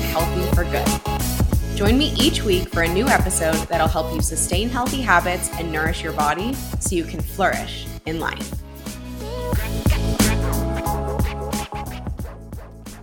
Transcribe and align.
get 0.00 0.10
healthy 0.10 0.54
for 0.54 0.64
good. 0.64 1.76
Join 1.76 1.98
me 1.98 2.12
each 2.18 2.42
week 2.42 2.68
for 2.68 2.82
a 2.82 2.88
new 2.88 3.06
episode 3.06 3.56
that'll 3.68 3.88
help 3.88 4.12
you 4.14 4.20
sustain 4.20 4.68
healthy 4.68 5.00
habits 5.00 5.50
and 5.54 5.70
nourish 5.72 6.02
your 6.02 6.12
body 6.12 6.54
so 6.78 6.94
you 6.94 7.04
can 7.04 7.20
flourish 7.20 7.86
in 8.06 8.20
life. 8.20 8.50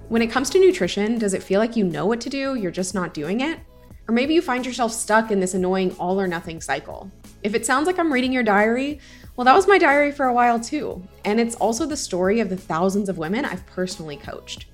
When 0.10 0.22
it 0.22 0.32
comes 0.32 0.50
to 0.52 0.60
nutrition, 0.60 1.18
does 1.18 1.34
it 1.34 1.44
feel 1.44 1.60
like 1.60 1.76
you 1.76 1.84
know 1.84 2.06
what 2.06 2.22
to 2.22 2.30
do, 2.30 2.56
you're 2.56 2.72
just 2.72 2.96
not 2.96 3.14
doing 3.14 3.42
it? 3.42 3.60
Or 4.08 4.14
maybe 4.14 4.34
you 4.34 4.42
find 4.42 4.66
yourself 4.66 4.94
stuck 4.94 5.32
in 5.32 5.40
this 5.40 5.54
annoying 5.54 5.94
all 6.00 6.20
or 6.20 6.28
nothing 6.28 6.62
cycle. 6.62 7.12
If 7.44 7.54
it 7.56 7.66
sounds 7.66 7.88
like 7.88 8.00
I'm 8.00 8.14
reading 8.14 8.32
your 8.32 8.44
diary, 8.44 9.00
well, 9.36 9.46
that 9.46 9.56
was 9.56 9.68
my 9.68 9.78
diary 9.78 10.12
for 10.12 10.28
a 10.28 10.34
while 10.34 10.60
too. 10.60 11.06
And 11.26 11.40
it's 11.40 11.56
also 11.56 11.86
the 11.86 11.98
story 11.98 12.40
of 12.40 12.50
the 12.50 12.58
thousands 12.58 13.10
of 13.10 13.18
women 13.18 13.44
I've 13.44 13.66
personally 13.66 14.16
coached. 14.16 14.68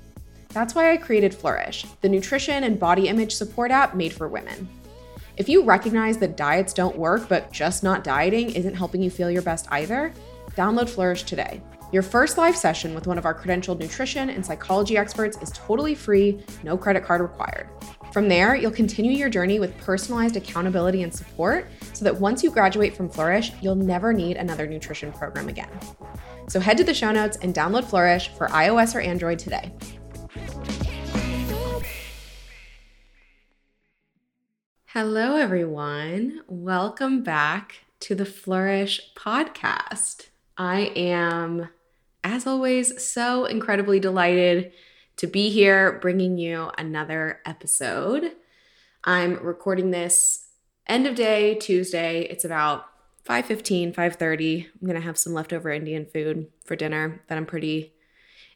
That's 0.53 0.75
why 0.75 0.91
I 0.91 0.97
created 0.97 1.33
Flourish, 1.33 1.85
the 2.01 2.09
nutrition 2.09 2.63
and 2.63 2.79
body 2.79 3.07
image 3.07 3.33
support 3.33 3.71
app 3.71 3.95
made 3.95 4.13
for 4.13 4.27
women. 4.27 4.69
If 5.35 5.49
you 5.49 5.63
recognize 5.63 6.19
that 6.19 6.37
diets 6.37 6.73
don't 6.73 6.95
work, 6.95 7.27
but 7.27 7.51
just 7.51 7.83
not 7.83 8.03
dieting 8.03 8.51
isn't 8.51 8.75
helping 8.75 9.01
you 9.01 9.09
feel 9.09 9.31
your 9.31 9.41
best 9.41 9.67
either, 9.71 10.13
download 10.55 10.89
Flourish 10.89 11.23
today. 11.23 11.59
Your 11.91 12.03
first 12.03 12.37
live 12.37 12.55
session 12.55 12.93
with 12.93 13.07
one 13.07 13.17
of 13.17 13.25
our 13.25 13.33
credentialed 13.33 13.79
nutrition 13.79 14.29
and 14.29 14.45
psychology 14.45 14.95
experts 14.95 15.37
is 15.41 15.51
totally 15.51 15.95
free, 15.95 16.43
no 16.63 16.77
credit 16.77 17.03
card 17.03 17.21
required. 17.21 17.67
From 18.11 18.29
there, 18.29 18.55
you'll 18.55 18.69
continue 18.69 19.11
your 19.11 19.29
journey 19.29 19.59
with 19.59 19.75
personalized 19.79 20.35
accountability 20.35 21.01
and 21.01 21.13
support 21.13 21.67
so 21.93 22.05
that 22.05 22.15
once 22.15 22.43
you 22.43 22.51
graduate 22.51 22.95
from 22.95 23.09
Flourish, 23.09 23.51
you'll 23.59 23.75
never 23.75 24.13
need 24.13 24.37
another 24.37 24.67
nutrition 24.67 25.11
program 25.11 25.49
again. 25.49 25.69
So 26.47 26.59
head 26.59 26.77
to 26.77 26.83
the 26.83 26.93
show 26.93 27.11
notes 27.11 27.37
and 27.41 27.55
download 27.55 27.85
Flourish 27.85 28.27
for 28.29 28.47
iOS 28.49 28.93
or 28.93 28.99
Android 28.99 29.39
today. 29.39 29.73
Hello, 34.93 35.37
everyone. 35.37 36.41
Welcome 36.47 37.23
back 37.23 37.79
to 38.01 38.13
the 38.13 38.27
Flourish 38.27 39.01
podcast. 39.15 40.27
I 40.55 40.91
am 40.95 41.69
as 42.23 42.45
always, 42.45 43.03
so 43.03 43.45
incredibly 43.45 43.99
delighted 43.99 44.71
to 45.17 45.25
be 45.25 45.49
here 45.49 45.97
bringing 45.99 46.37
you 46.37 46.69
another 46.77 47.39
episode. 47.43 48.33
I'm 49.03 49.43
recording 49.43 49.89
this 49.89 50.49
end 50.85 51.07
of 51.07 51.15
day 51.15 51.55
Tuesday. 51.55 52.27
It's 52.29 52.45
about 52.45 52.85
5:15, 53.27 53.95
5:30. 53.95 54.67
I'm 54.79 54.87
going 54.87 54.93
to 54.93 55.07
have 55.07 55.17
some 55.17 55.33
leftover 55.33 55.71
Indian 55.71 56.05
food 56.05 56.51
for 56.65 56.75
dinner 56.75 57.23
that 57.29 57.39
I'm 57.39 57.47
pretty 57.47 57.93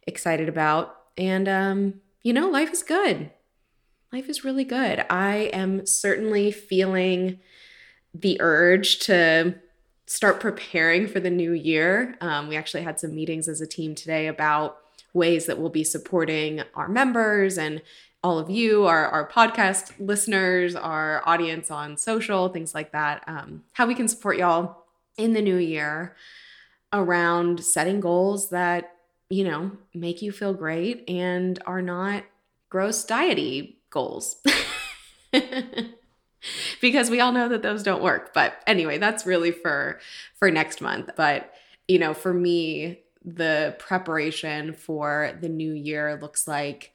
excited 0.06 0.50
about. 0.50 0.98
And 1.18 1.50
um, 1.50 2.02
you 2.22 2.32
know, 2.32 2.48
life 2.48 2.72
is 2.72 2.84
good. 2.84 3.32
Life 4.18 4.30
is 4.30 4.44
really 4.44 4.64
good. 4.64 5.06
I 5.12 5.52
am 5.54 5.86
certainly 5.86 6.52
feeling 6.52 7.38
the 8.16 8.42
urge 8.42 8.98
to 9.02 9.60
start 10.08 10.40
preparing 10.40 11.08
for 11.08 11.20
the 11.20 11.30
new 11.30 11.52
year. 11.52 12.18
Um, 12.20 12.48
we 12.48 12.56
actually 12.56 12.82
had 12.82 13.00
some 13.00 13.14
meetings 13.14 13.48
as 13.48 13.62
a 13.62 13.68
team 13.68 13.94
today 13.94 14.26
about 14.26 14.80
ways 15.14 15.46
that 15.46 15.60
we'll 15.60 15.70
be 15.70 15.84
supporting 15.84 16.64
our 16.74 16.88
members 16.88 17.60
and 17.60 17.84
all 18.24 18.40
of 18.40 18.50
you, 18.50 18.88
our, 18.88 19.08
our 19.08 19.30
podcast 19.30 19.92
listeners, 20.00 20.76
our 20.76 21.22
audience 21.30 21.70
on 21.70 21.96
social, 21.96 22.50
things 22.50 22.74
like 22.74 22.94
that, 22.94 23.24
um, 23.28 23.66
how 23.74 23.86
we 23.86 23.94
can 23.94 24.08
support 24.08 24.40
y'all 24.40 24.86
in 25.16 25.34
the 25.34 25.44
new 25.44 25.58
year 25.58 26.16
around 26.92 27.64
setting 27.64 28.00
goals 28.00 28.50
that, 28.50 28.96
you 29.30 29.44
know, 29.44 29.74
make 29.94 30.24
you 30.24 30.32
feel 30.32 30.56
great 30.56 31.08
and 31.08 31.62
are 31.68 31.84
not 31.84 32.24
gross 32.70 33.06
diety 33.06 33.77
goals. 33.90 34.38
because 36.82 37.10
we 37.10 37.20
all 37.20 37.32
know 37.32 37.50
that 37.50 37.62
those 37.62 37.84
don't 37.84 38.04
work. 38.04 38.34
But 38.34 38.62
anyway, 38.66 38.98
that's 38.98 39.26
really 39.26 39.52
for 39.52 40.00
for 40.36 40.52
next 40.52 40.82
month. 40.82 41.10
But 41.16 41.54
you 41.88 42.00
know, 42.00 42.14
for 42.14 42.34
me, 42.34 43.00
the 43.24 43.76
preparation 43.80 44.74
for 44.74 45.38
the 45.40 45.50
new 45.50 45.74
year 45.74 46.18
looks 46.22 46.48
like 46.48 46.92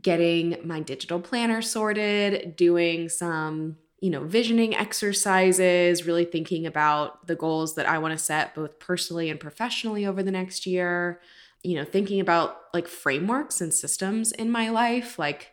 getting 0.00 0.56
my 0.64 0.80
digital 0.80 1.20
planner 1.20 1.60
sorted, 1.62 2.56
doing 2.56 3.08
some 3.08 3.76
you 4.02 4.10
know, 4.10 4.24
visioning 4.24 4.74
exercises, 4.74 6.04
really 6.04 6.24
thinking 6.24 6.66
about 6.66 7.24
the 7.28 7.36
goals 7.36 7.76
that 7.76 7.88
I 7.88 7.98
want 7.98 8.18
to 8.18 8.22
set 8.22 8.52
both 8.52 8.80
personally 8.80 9.30
and 9.30 9.38
professionally 9.38 10.04
over 10.04 10.24
the 10.24 10.32
next 10.32 10.66
year. 10.66 11.20
You 11.62 11.76
know, 11.76 11.84
thinking 11.84 12.18
about 12.18 12.56
like 12.74 12.88
frameworks 12.88 13.60
and 13.60 13.72
systems 13.72 14.32
in 14.32 14.50
my 14.50 14.70
life, 14.70 15.20
like 15.20 15.52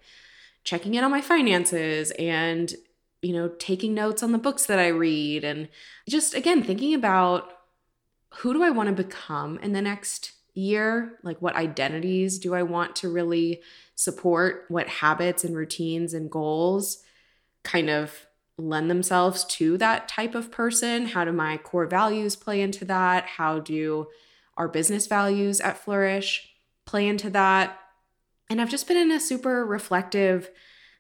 checking 0.64 0.96
in 0.96 1.04
on 1.04 1.12
my 1.12 1.22
finances 1.22 2.12
and 2.12 2.74
you 3.22 3.34
know, 3.34 3.50
taking 3.60 3.94
notes 3.94 4.24
on 4.24 4.32
the 4.32 4.38
books 4.38 4.66
that 4.68 4.80
I 4.80 4.88
read 4.88 5.44
and 5.44 5.68
just 6.08 6.34
again 6.34 6.64
thinking 6.64 6.94
about 6.94 7.52
who 8.36 8.54
do 8.54 8.64
I 8.64 8.70
want 8.70 8.88
to 8.88 9.04
become 9.04 9.58
in 9.60 9.74
the 9.74 9.82
next 9.82 10.34
year? 10.54 11.18
Like, 11.24 11.42
what 11.42 11.56
identities 11.56 12.40
do 12.40 12.54
I 12.54 12.64
want 12.64 12.96
to 12.98 13.12
really 13.12 13.62
support? 13.96 14.66
What 14.70 14.88
habits 14.88 15.44
and 15.44 15.56
routines 15.56 16.14
and 16.14 16.30
goals 16.30 17.04
kind 17.64 17.90
of 17.90 18.28
lend 18.58 18.90
themselves 18.90 19.46
to 19.46 19.78
that 19.78 20.08
type 20.08 20.36
of 20.36 20.52
person? 20.52 21.08
How 21.08 21.26
do 21.26 21.32
my 21.32 21.58
core 21.58 21.88
values 21.88 22.36
play 22.36 22.62
into 22.62 22.86
that? 22.86 23.26
How 23.26 23.60
do 23.60 24.08
our 24.58 24.68
business 24.68 25.08
values 25.08 25.60
at 25.60 25.78
Flourish 25.78 26.50
play 26.86 27.08
into 27.08 27.30
that? 27.32 27.78
And 28.50 28.60
I've 28.60 28.70
just 28.70 28.88
been 28.88 28.98
in 28.98 29.12
a 29.12 29.20
super 29.20 29.66
reflective 29.66 30.50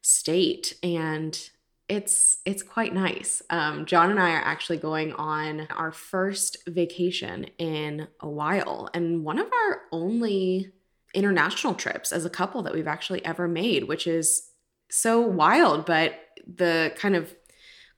state 0.01 0.77
and 0.81 1.49
it's 1.89 2.37
it's 2.45 2.61
quite 2.61 2.93
nice. 2.93 3.41
Um, 3.49 3.85
John 3.85 4.11
and 4.11 4.19
I 4.19 4.31
are 4.33 4.45
actually 4.45 4.77
going 4.77 5.11
on 5.13 5.67
our 5.71 5.91
first 5.91 6.57
vacation 6.67 7.47
in 7.57 8.07
a 8.19 8.29
while, 8.29 8.89
and 8.93 9.25
one 9.25 9.39
of 9.39 9.47
our 9.47 9.81
only 9.91 10.71
international 11.15 11.73
trips 11.73 12.11
as 12.11 12.25
a 12.25 12.29
couple 12.29 12.61
that 12.61 12.73
we've 12.75 12.87
actually 12.87 13.25
ever 13.25 13.47
made, 13.47 13.85
which 13.85 14.05
is 14.05 14.51
so 14.91 15.19
wild. 15.19 15.87
But 15.87 16.13
the 16.45 16.93
kind 16.95 17.15
of 17.15 17.33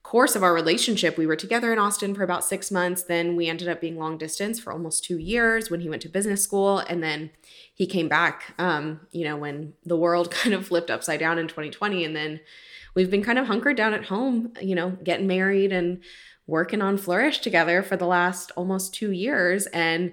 course 0.02 0.34
of 0.34 0.42
our 0.42 0.52
relationship, 0.52 1.16
we 1.16 1.26
were 1.26 1.36
together 1.36 1.72
in 1.72 1.78
Austin 1.78 2.14
for 2.14 2.22
about 2.22 2.44
six 2.44 2.70
months. 2.70 3.02
Then 3.02 3.36
we 3.36 3.48
ended 3.48 3.68
up 3.68 3.80
being 3.80 3.98
long 3.98 4.18
distance 4.18 4.58
for 4.58 4.72
almost 4.72 5.04
two 5.04 5.18
years 5.18 5.70
when 5.70 5.80
he 5.80 5.88
went 5.88 6.02
to 6.02 6.08
business 6.08 6.42
school, 6.42 6.78
and 6.78 7.02
then 7.02 7.30
he 7.74 7.86
came 7.86 8.08
back. 8.08 8.54
Um, 8.58 9.06
you 9.10 9.24
know, 9.24 9.36
when 9.36 9.74
the 9.84 9.96
world 9.96 10.30
kind 10.32 10.54
of 10.54 10.66
flipped 10.66 10.90
upside 10.90 11.20
down 11.20 11.38
in 11.38 11.48
2020, 11.48 12.04
and 12.04 12.16
then 12.16 12.40
we've 12.94 13.10
been 13.10 13.22
kind 13.22 13.38
of 13.38 13.46
hunkered 13.46 13.76
down 13.76 13.94
at 13.94 14.06
home, 14.06 14.52
you 14.60 14.74
know, 14.74 14.90
getting 15.02 15.26
married 15.26 15.72
and 15.72 16.02
working 16.46 16.82
on 16.82 16.98
Flourish 16.98 17.38
together 17.38 17.82
for 17.82 17.96
the 17.96 18.06
last 18.06 18.50
almost 18.56 18.94
two 18.94 19.12
years. 19.12 19.66
And 19.68 20.12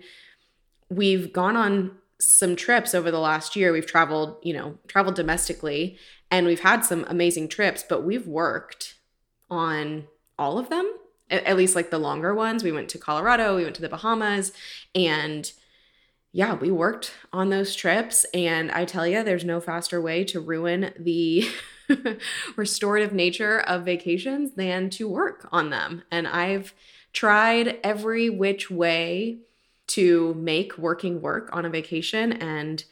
we've 0.89 1.33
gone 1.33 1.57
on 1.57 1.97
some 2.19 2.55
trips 2.55 2.93
over 2.93 3.11
the 3.11 3.19
last 3.19 3.55
year. 3.55 3.71
We've 3.71 3.85
traveled, 3.85 4.37
you 4.43 4.53
know, 4.53 4.77
traveled 4.87 5.15
domestically 5.15 5.97
and 6.31 6.45
we've 6.45 6.59
had 6.59 6.85
some 6.85 7.05
amazing 7.07 7.47
trips, 7.47 7.83
but 7.87 8.03
we've 8.03 8.27
worked 8.27 8.95
on 9.49 10.07
all 10.37 10.57
of 10.57 10.69
them, 10.69 10.91
at, 11.29 11.57
least 11.57 11.75
like 11.75 11.91
the 11.91 11.99
longer 11.99 12.33
ones. 12.33 12.63
We 12.63 12.71
went 12.71 12.89
to 12.89 12.97
Colorado, 12.97 13.55
we 13.55 13.63
went 13.63 13.75
to 13.75 13.81
the 13.81 13.89
Bahamas, 13.89 14.51
and 14.95 15.51
yeah, 16.31 16.53
we 16.53 16.69
worked 16.71 17.13
on 17.33 17.49
those 17.49 17.75
trips. 17.75 18.25
And 18.33 18.71
I 18.71 18.85
tell 18.85 19.07
you, 19.07 19.23
there's 19.23 19.45
no 19.45 19.59
faster 19.59 19.99
way 19.99 20.23
to 20.25 20.39
ruin 20.39 20.93
the 20.97 21.47
restorative 22.55 23.13
nature 23.13 23.59
of 23.61 23.85
vacations 23.85 24.53
than 24.53 24.89
to 24.91 25.07
work 25.07 25.49
on 25.51 25.71
them. 25.71 26.03
And 26.11 26.27
I've 26.27 26.73
tried 27.13 27.79
every 27.83 28.29
which 28.29 28.69
way 28.69 29.39
to 29.87 30.35
make 30.35 30.77
working 30.77 31.19
work 31.19 31.49
on 31.51 31.65
a 31.65 31.69
vacation. 31.69 32.31
And 32.33 32.83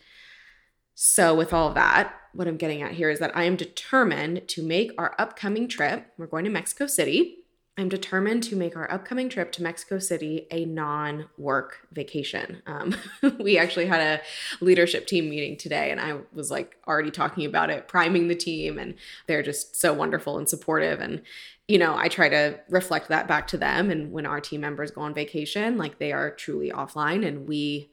so, 0.95 1.35
with 1.35 1.53
all 1.53 1.73
that, 1.73 2.13
what 2.37 2.47
I'm 2.47 2.57
getting 2.57 2.81
at 2.81 2.93
here 2.93 3.09
is 3.09 3.19
that 3.19 3.35
I 3.35 3.43
am 3.43 3.55
determined 3.55 4.47
to 4.47 4.63
make 4.63 4.91
our 4.97 5.15
upcoming 5.17 5.67
trip. 5.67 6.05
We're 6.17 6.27
going 6.27 6.45
to 6.45 6.51
Mexico 6.51 6.87
City 6.87 7.39
I'm 7.79 7.89
determined 7.89 8.41
to 8.43 8.55
make 8.55 8.75
our 8.75 8.91
upcoming 8.91 9.29
trip 9.29 9.51
to 9.53 9.63
Mexico 9.63 9.99
City 9.99 10.47
a 10.49 10.65
non 10.65 11.29
work 11.37 11.87
vacation. 11.91 12.63
Um, 12.65 12.95
we 13.39 13.59
actually 13.59 13.85
had 13.85 14.01
a 14.01 14.65
leadership 14.65 15.05
team 15.05 15.29
meeting 15.29 15.57
today, 15.57 15.91
and 15.91 16.01
I 16.01 16.17
was 16.33 16.49
like 16.49 16.77
already 16.87 17.11
talking 17.11 17.45
about 17.45 17.69
it, 17.69 17.87
priming 17.87 18.29
the 18.29 18.35
team, 18.35 18.79
and 18.79 18.95
they're 19.27 19.43
just 19.43 19.75
so 19.75 19.93
wonderful 19.93 20.39
and 20.39 20.49
supportive. 20.49 20.99
And, 20.99 21.21
you 21.67 21.77
know, 21.77 21.95
I 21.95 22.07
try 22.07 22.29
to 22.29 22.59
reflect 22.67 23.09
that 23.09 23.27
back 23.27 23.45
to 23.49 23.57
them. 23.57 23.91
And 23.91 24.11
when 24.11 24.25
our 24.25 24.41
team 24.41 24.61
members 24.61 24.89
go 24.89 25.01
on 25.01 25.13
vacation, 25.13 25.77
like 25.77 25.99
they 25.99 26.11
are 26.11 26.31
truly 26.31 26.71
offline 26.71 27.25
and 27.27 27.47
we 27.47 27.91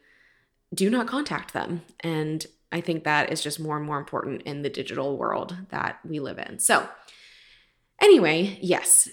do 0.73 0.88
not 0.88 1.06
contact 1.06 1.52
them. 1.52 1.82
And 2.00 2.46
I 2.75 2.81
think 2.81 3.05
that 3.05 3.32
is 3.32 3.41
just 3.41 3.61
more 3.61 3.76
and 3.76 3.87
more 3.87 3.99
important 3.99 4.43
in 4.43 4.62
the 4.62 4.69
digital 4.69 5.17
world 5.17 5.56
that 5.71 6.00
we 6.05 6.19
live 6.19 6.38
in. 6.38 6.59
So, 6.59 6.88
anyway, 8.03 8.59
yes, 8.61 9.09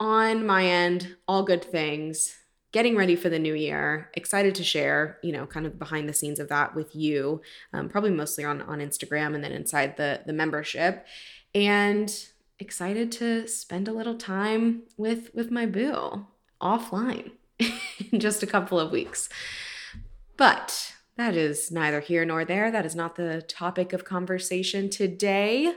on 0.00 0.44
my 0.44 0.66
end, 0.66 1.16
all 1.28 1.44
good 1.44 1.64
things. 1.64 2.36
getting 2.72 2.96
ready 2.96 3.14
for 3.14 3.28
the 3.28 3.38
new 3.38 3.54
year. 3.54 4.10
Excited 4.14 4.52
to 4.56 4.64
share, 4.64 5.20
you 5.22 5.30
know, 5.30 5.46
kind 5.46 5.64
of 5.64 5.78
behind 5.78 6.08
the 6.08 6.12
scenes 6.12 6.40
of 6.40 6.48
that 6.48 6.74
with 6.74 6.96
you, 6.96 7.40
um, 7.72 7.88
probably 7.88 8.10
mostly 8.10 8.44
on 8.44 8.60
on 8.62 8.80
Instagram 8.80 9.36
and 9.36 9.44
then 9.44 9.52
inside 9.52 9.96
the 9.96 10.22
the 10.26 10.32
membership, 10.32 11.06
and 11.54 12.26
excited 12.58 13.12
to 13.12 13.46
spend 13.46 13.86
a 13.86 13.92
little 13.92 14.16
time 14.16 14.82
with 14.96 15.32
with 15.34 15.52
my 15.52 15.66
boo 15.66 16.26
offline 16.60 17.30
in 18.10 18.18
just 18.18 18.42
a 18.42 18.46
couple 18.54 18.80
of 18.80 18.90
weeks. 18.90 19.28
But 20.36 20.93
that 21.16 21.36
is 21.36 21.70
neither 21.70 22.00
here 22.00 22.24
nor 22.24 22.44
there. 22.44 22.70
That 22.70 22.86
is 22.86 22.96
not 22.96 23.16
the 23.16 23.42
topic 23.42 23.92
of 23.92 24.04
conversation 24.04 24.90
today. 24.90 25.74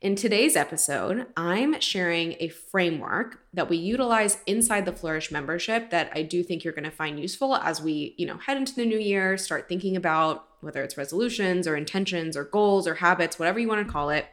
In 0.00 0.16
today's 0.16 0.56
episode, 0.56 1.26
I'm 1.36 1.80
sharing 1.80 2.34
a 2.40 2.48
framework 2.48 3.38
that 3.54 3.68
we 3.68 3.76
utilize 3.76 4.38
inside 4.46 4.84
the 4.84 4.92
Flourish 4.92 5.30
membership 5.30 5.90
that 5.90 6.10
I 6.12 6.22
do 6.22 6.42
think 6.42 6.64
you're 6.64 6.72
going 6.72 6.82
to 6.82 6.90
find 6.90 7.20
useful 7.20 7.54
as 7.54 7.80
we, 7.80 8.14
you 8.18 8.26
know, 8.26 8.38
head 8.38 8.56
into 8.56 8.74
the 8.74 8.84
new 8.84 8.98
year, 8.98 9.36
start 9.36 9.68
thinking 9.68 9.96
about 9.96 10.48
whether 10.60 10.82
it's 10.82 10.96
resolutions 10.96 11.68
or 11.68 11.76
intentions 11.76 12.36
or 12.36 12.42
goals 12.42 12.88
or 12.88 12.94
habits, 12.96 13.38
whatever 13.38 13.60
you 13.60 13.68
want 13.68 13.86
to 13.86 13.92
call 13.92 14.10
it. 14.10 14.26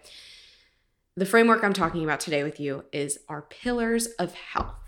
The 1.15 1.25
framework 1.25 1.63
I'm 1.63 1.73
talking 1.73 2.03
about 2.03 2.19
today 2.19 2.43
with 2.43 2.59
you 2.59 2.85
is 2.91 3.19
our 3.27 3.43
pillars 3.43 4.07
of 4.17 4.33
health. 4.33 4.78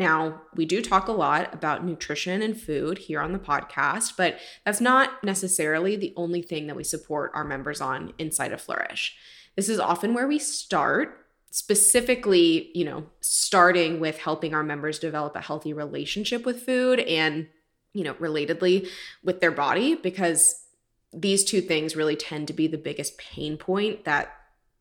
Now, 0.00 0.40
we 0.56 0.64
do 0.64 0.80
talk 0.80 1.08
a 1.08 1.12
lot 1.12 1.52
about 1.52 1.84
nutrition 1.84 2.40
and 2.40 2.58
food 2.58 2.96
here 2.96 3.20
on 3.20 3.32
the 3.32 3.38
podcast, 3.38 4.14
but 4.16 4.38
that's 4.64 4.80
not 4.80 5.22
necessarily 5.22 5.94
the 5.94 6.14
only 6.16 6.40
thing 6.40 6.66
that 6.66 6.74
we 6.74 6.84
support 6.84 7.32
our 7.34 7.44
members 7.44 7.82
on 7.82 8.14
inside 8.18 8.52
of 8.52 8.62
Flourish. 8.62 9.14
This 9.56 9.68
is 9.68 9.78
often 9.78 10.14
where 10.14 10.26
we 10.26 10.38
start, 10.38 11.26
specifically, 11.50 12.70
you 12.74 12.84
know, 12.84 13.04
starting 13.20 14.00
with 14.00 14.16
helping 14.16 14.54
our 14.54 14.62
members 14.62 14.98
develop 14.98 15.36
a 15.36 15.42
healthy 15.42 15.74
relationship 15.74 16.46
with 16.46 16.62
food 16.62 17.00
and, 17.00 17.48
you 17.92 18.02
know, 18.02 18.14
relatedly 18.14 18.88
with 19.22 19.42
their 19.42 19.50
body, 19.50 19.96
because 19.96 20.64
these 21.12 21.44
two 21.44 21.60
things 21.60 21.94
really 21.94 22.16
tend 22.16 22.46
to 22.46 22.54
be 22.54 22.66
the 22.66 22.78
biggest 22.78 23.18
pain 23.18 23.58
point 23.58 24.06
that 24.06 24.32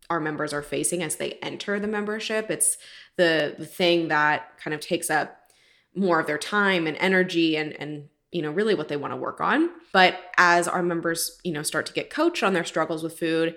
our 0.09 0.19
members 0.19 0.53
are 0.53 0.63
facing 0.63 1.03
as 1.03 1.17
they 1.17 1.33
enter 1.41 1.79
the 1.79 1.87
membership. 1.87 2.49
It's 2.49 2.77
the, 3.19 3.55
the 3.59 3.65
thing 3.65 4.07
that 4.07 4.57
kind 4.63 4.73
of 4.73 4.79
takes 4.79 5.09
up 5.09 5.51
more 5.93 6.19
of 6.19 6.25
their 6.25 6.37
time 6.37 6.87
and 6.87 6.95
energy 6.97 7.57
and, 7.57 7.73
and 7.73 8.07
you 8.31 8.41
know 8.41 8.49
really 8.49 8.75
what 8.75 8.87
they 8.87 8.97
want 8.97 9.11
to 9.11 9.17
work 9.17 9.41
on. 9.41 9.69
But 9.91 10.17
as 10.37 10.67
our 10.67 10.81
members 10.81 11.39
you 11.43 11.51
know 11.51 11.61
start 11.63 11.85
to 11.87 11.93
get 11.93 12.09
coached 12.09 12.43
on 12.43 12.53
their 12.53 12.63
struggles 12.63 13.03
with 13.03 13.19
food 13.19 13.55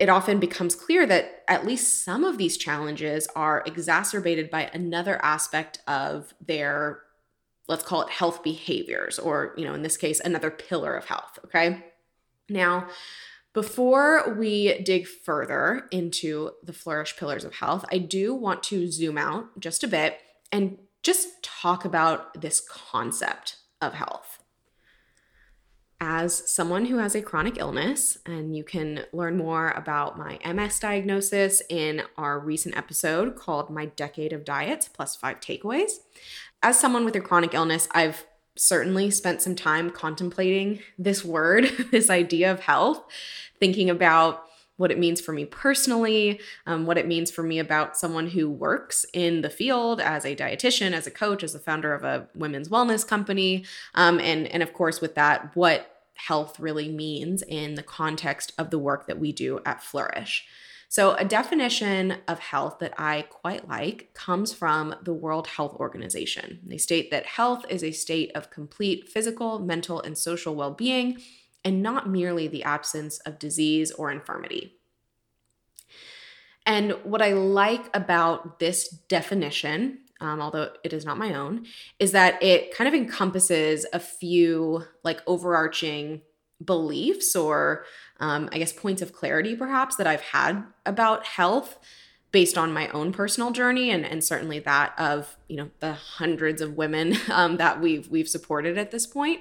it 0.00 0.08
often 0.08 0.40
becomes 0.40 0.74
clear 0.74 1.06
that 1.06 1.44
at 1.46 1.64
least 1.64 2.04
some 2.04 2.24
of 2.24 2.36
these 2.36 2.56
challenges 2.56 3.28
are 3.36 3.62
exacerbated 3.64 4.50
by 4.50 4.68
another 4.74 5.22
aspect 5.24 5.78
of 5.86 6.34
their 6.44 7.00
let's 7.68 7.84
call 7.84 8.02
it 8.02 8.10
health 8.10 8.42
behaviors 8.42 9.18
or 9.18 9.54
you 9.56 9.64
know 9.64 9.74
in 9.74 9.82
this 9.82 9.96
case 9.96 10.20
another 10.20 10.50
pillar 10.50 10.94
of 10.94 11.04
health 11.04 11.38
okay? 11.44 11.84
Now 12.48 12.88
before 13.54 14.34
we 14.34 14.82
dig 14.82 15.06
further 15.06 15.88
into 15.90 16.50
the 16.62 16.72
flourish 16.72 17.16
pillars 17.16 17.44
of 17.44 17.54
health 17.54 17.84
i 17.90 17.98
do 17.98 18.34
want 18.34 18.62
to 18.62 18.90
zoom 18.90 19.16
out 19.16 19.58
just 19.58 19.82
a 19.82 19.88
bit 19.88 20.18
and 20.52 20.78
just 21.02 21.42
talk 21.42 21.84
about 21.84 22.40
this 22.40 22.60
concept 22.60 23.56
of 23.80 23.94
health 23.94 24.44
as 26.06 26.50
someone 26.50 26.84
who 26.84 26.98
has 26.98 27.14
a 27.14 27.22
chronic 27.22 27.56
illness, 27.58 28.18
and 28.26 28.54
you 28.54 28.62
can 28.62 29.06
learn 29.14 29.38
more 29.38 29.70
about 29.70 30.18
my 30.18 30.38
MS 30.44 30.78
diagnosis 30.78 31.62
in 31.70 32.02
our 32.18 32.38
recent 32.38 32.76
episode 32.76 33.36
called 33.36 33.70
My 33.70 33.86
Decade 33.86 34.34
of 34.34 34.44
Diets 34.44 34.86
Plus 34.86 35.16
Five 35.16 35.40
Takeaways. 35.40 35.92
As 36.62 36.78
someone 36.78 37.06
with 37.06 37.16
a 37.16 37.20
chronic 37.20 37.54
illness, 37.54 37.88
I've 37.92 38.26
certainly 38.56 39.10
spent 39.10 39.42
some 39.42 39.54
time 39.54 39.90
contemplating 39.90 40.80
this 40.98 41.24
word, 41.24 41.64
this 41.90 42.10
idea 42.10 42.50
of 42.50 42.60
health, 42.60 43.04
thinking 43.58 43.90
about 43.90 44.44
what 44.76 44.90
it 44.90 44.98
means 44.98 45.20
for 45.20 45.32
me 45.32 45.44
personally, 45.44 46.40
um, 46.66 46.84
what 46.84 46.98
it 46.98 47.06
means 47.06 47.30
for 47.30 47.42
me 47.42 47.58
about 47.58 47.96
someone 47.96 48.28
who 48.28 48.50
works 48.50 49.06
in 49.12 49.40
the 49.42 49.50
field 49.50 50.00
as 50.00 50.24
a 50.24 50.34
dietitian, 50.34 50.92
as 50.92 51.06
a 51.06 51.12
coach, 51.12 51.44
as 51.44 51.52
the 51.52 51.58
founder 51.58 51.94
of 51.94 52.02
a 52.02 52.26
women's 52.34 52.68
wellness 52.68 53.06
company, 53.06 53.64
um, 53.94 54.18
and 54.18 54.48
and 54.48 54.62
of 54.62 54.72
course 54.72 55.00
with 55.00 55.14
that, 55.14 55.54
what 55.54 56.02
health 56.14 56.58
really 56.58 56.88
means 56.88 57.42
in 57.42 57.74
the 57.74 57.82
context 57.82 58.52
of 58.58 58.70
the 58.70 58.78
work 58.78 59.06
that 59.06 59.18
we 59.18 59.32
do 59.32 59.60
at 59.64 59.82
Flourish. 59.82 60.44
So, 60.88 61.14
a 61.14 61.24
definition 61.24 62.18
of 62.28 62.38
health 62.38 62.78
that 62.80 62.94
I 62.98 63.22
quite 63.22 63.68
like 63.68 64.14
comes 64.14 64.52
from 64.52 64.94
the 65.02 65.14
World 65.14 65.46
Health 65.46 65.74
Organization. 65.74 66.60
They 66.64 66.78
state 66.78 67.10
that 67.10 67.26
health 67.26 67.64
is 67.68 67.82
a 67.82 67.90
state 67.92 68.30
of 68.34 68.50
complete 68.50 69.08
physical, 69.08 69.58
mental, 69.58 70.00
and 70.00 70.16
social 70.16 70.54
well 70.54 70.72
being 70.72 71.20
and 71.64 71.82
not 71.82 72.08
merely 72.08 72.46
the 72.46 72.62
absence 72.62 73.18
of 73.20 73.38
disease 73.38 73.90
or 73.90 74.10
infirmity. 74.10 74.76
And 76.66 76.92
what 77.02 77.22
I 77.22 77.32
like 77.32 77.94
about 77.94 78.58
this 78.58 78.88
definition, 78.88 79.98
um, 80.20 80.40
although 80.40 80.70
it 80.82 80.92
is 80.92 81.04
not 81.04 81.18
my 81.18 81.34
own, 81.34 81.66
is 81.98 82.12
that 82.12 82.42
it 82.42 82.74
kind 82.74 82.88
of 82.88 82.94
encompasses 82.94 83.86
a 83.92 83.98
few 83.98 84.84
like 85.02 85.20
overarching 85.26 86.22
beliefs 86.62 87.34
or 87.34 87.84
um, 88.20 88.48
I 88.52 88.58
guess 88.58 88.72
points 88.72 89.02
of 89.02 89.12
clarity 89.12 89.56
perhaps 89.56 89.96
that 89.96 90.06
I've 90.06 90.20
had 90.20 90.64
about 90.86 91.26
health 91.26 91.78
based 92.34 92.58
on 92.58 92.72
my 92.72 92.88
own 92.88 93.12
personal 93.12 93.52
journey 93.52 93.90
and, 93.90 94.04
and 94.04 94.24
certainly 94.24 94.58
that 94.58 94.92
of 94.98 95.36
you 95.46 95.56
know 95.56 95.70
the 95.78 95.92
hundreds 95.92 96.60
of 96.60 96.76
women 96.76 97.16
um, 97.30 97.58
that 97.58 97.80
we've 97.80 98.08
we've 98.08 98.28
supported 98.28 98.76
at 98.76 98.90
this 98.90 99.06
point. 99.06 99.40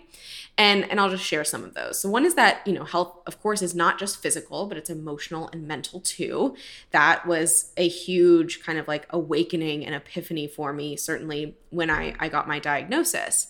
And 0.60 0.88
and 0.92 1.00
i'll 1.00 1.10
just 1.10 1.24
share 1.24 1.44
some 1.44 1.64
of 1.64 1.74
those. 1.74 2.00
So 2.00 2.08
one 2.08 2.24
is 2.24 2.36
that 2.36 2.62
you 2.68 2.74
know 2.74 2.84
health 2.84 3.18
of 3.26 3.42
course 3.42 3.64
is 3.64 3.74
not 3.74 3.98
just 3.98 4.22
physical 4.22 4.68
but 4.68 4.78
it's 4.78 4.92
emotional 4.92 5.50
and 5.52 5.68
mental 5.68 6.02
too. 6.02 6.56
That 6.92 7.26
was 7.26 7.74
a 7.78 7.88
huge 7.88 8.62
kind 8.64 8.78
of 8.78 8.88
like 8.88 9.08
awakening 9.10 9.84
and 9.84 9.96
epiphany 9.96 10.48
for 10.48 10.72
me 10.72 10.96
certainly 10.96 11.58
when 11.72 11.90
i 11.90 12.14
i 12.20 12.30
got 12.30 12.48
my 12.48 12.60
diagnosis. 12.60 13.48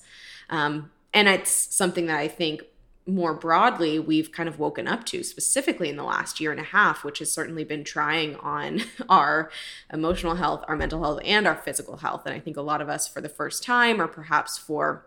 Um, 0.50 0.89
and 1.13 1.27
it's 1.27 1.51
something 1.51 2.06
that 2.06 2.18
i 2.18 2.30
think 2.30 2.63
more 3.06 3.34
broadly 3.34 4.00
we've 4.00 4.32
kind 4.32 4.48
of 4.48 4.60
woken 4.60 4.88
up 4.88 5.06
to 5.06 5.24
specifically 5.24 5.90
in 5.90 5.98
the 5.98 6.04
last 6.04 6.40
year 6.40 6.52
and 6.52 6.60
a 6.60 6.64
half 6.64 7.04
which 7.04 7.20
has 7.20 7.32
certainly 7.32 7.64
been 7.64 7.83
trying 7.83 8.36
on 8.38 8.81
our 9.10 9.52
emotional 9.92 10.36
health 10.36 10.64
our 10.68 10.76
mental 10.76 11.04
health 11.04 11.19
and 11.26 11.45
our 11.45 11.56
physical 11.56 11.98
health. 11.98 12.24
And 12.26 12.33
i 12.33 12.40
think 12.40 12.57
a 12.57 12.62
lot 12.62 12.81
of 12.81 12.90
us 12.90 13.07
for 13.07 13.22
the 13.22 13.30
first 13.30 13.64
time 13.64 14.02
or 14.02 14.07
perhaps 14.07 14.57
for 14.57 15.06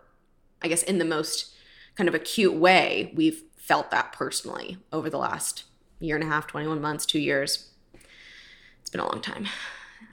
i 0.61 0.67
guess 0.67 0.83
in 0.83 0.99
the 0.99 1.05
most 1.05 1.53
kind 1.95 2.07
of 2.07 2.13
acute 2.13 2.53
way 2.53 3.11
we've 3.15 3.43
felt 3.55 3.91
that 3.91 4.13
personally 4.13 4.77
over 4.93 5.09
the 5.09 5.17
last 5.17 5.65
year 5.99 6.15
and 6.15 6.23
a 6.23 6.27
half 6.27 6.47
21 6.47 6.79
months 6.79 7.05
two 7.05 7.19
years. 7.19 7.69
It's 8.81 8.89
been 8.89 9.01
a 9.01 9.05
long 9.05 9.21
time. 9.21 9.47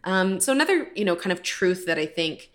Um, 0.02 0.40
so 0.40 0.52
another 0.52 0.88
you 0.94 1.04
know 1.04 1.16
kind 1.16 1.32
of 1.32 1.42
truth 1.42 1.86
that 1.86 1.98
i 1.98 2.04
think 2.04 2.50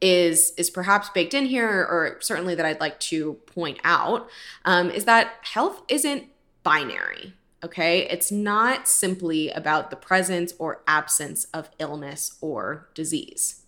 is 0.00 0.52
is 0.56 0.70
perhaps 0.70 1.08
baked 1.10 1.34
in 1.34 1.46
here 1.46 1.68
or 1.68 2.18
certainly 2.20 2.54
that 2.54 2.64
i'd 2.64 2.80
like 2.80 3.00
to 3.00 3.34
point 3.46 3.78
out 3.82 4.28
um, 4.64 4.90
is 4.90 5.04
that 5.04 5.32
health 5.42 5.82
isn't 5.88 6.24
binary 6.62 7.34
okay? 7.64 8.06
It's 8.08 8.30
not 8.30 8.88
simply 8.88 9.50
about 9.50 9.90
the 9.90 9.96
presence 9.96 10.52
or 10.58 10.82
absence 10.86 11.46
of 11.46 11.70
illness 11.78 12.36
or 12.40 12.88
disease 12.94 13.64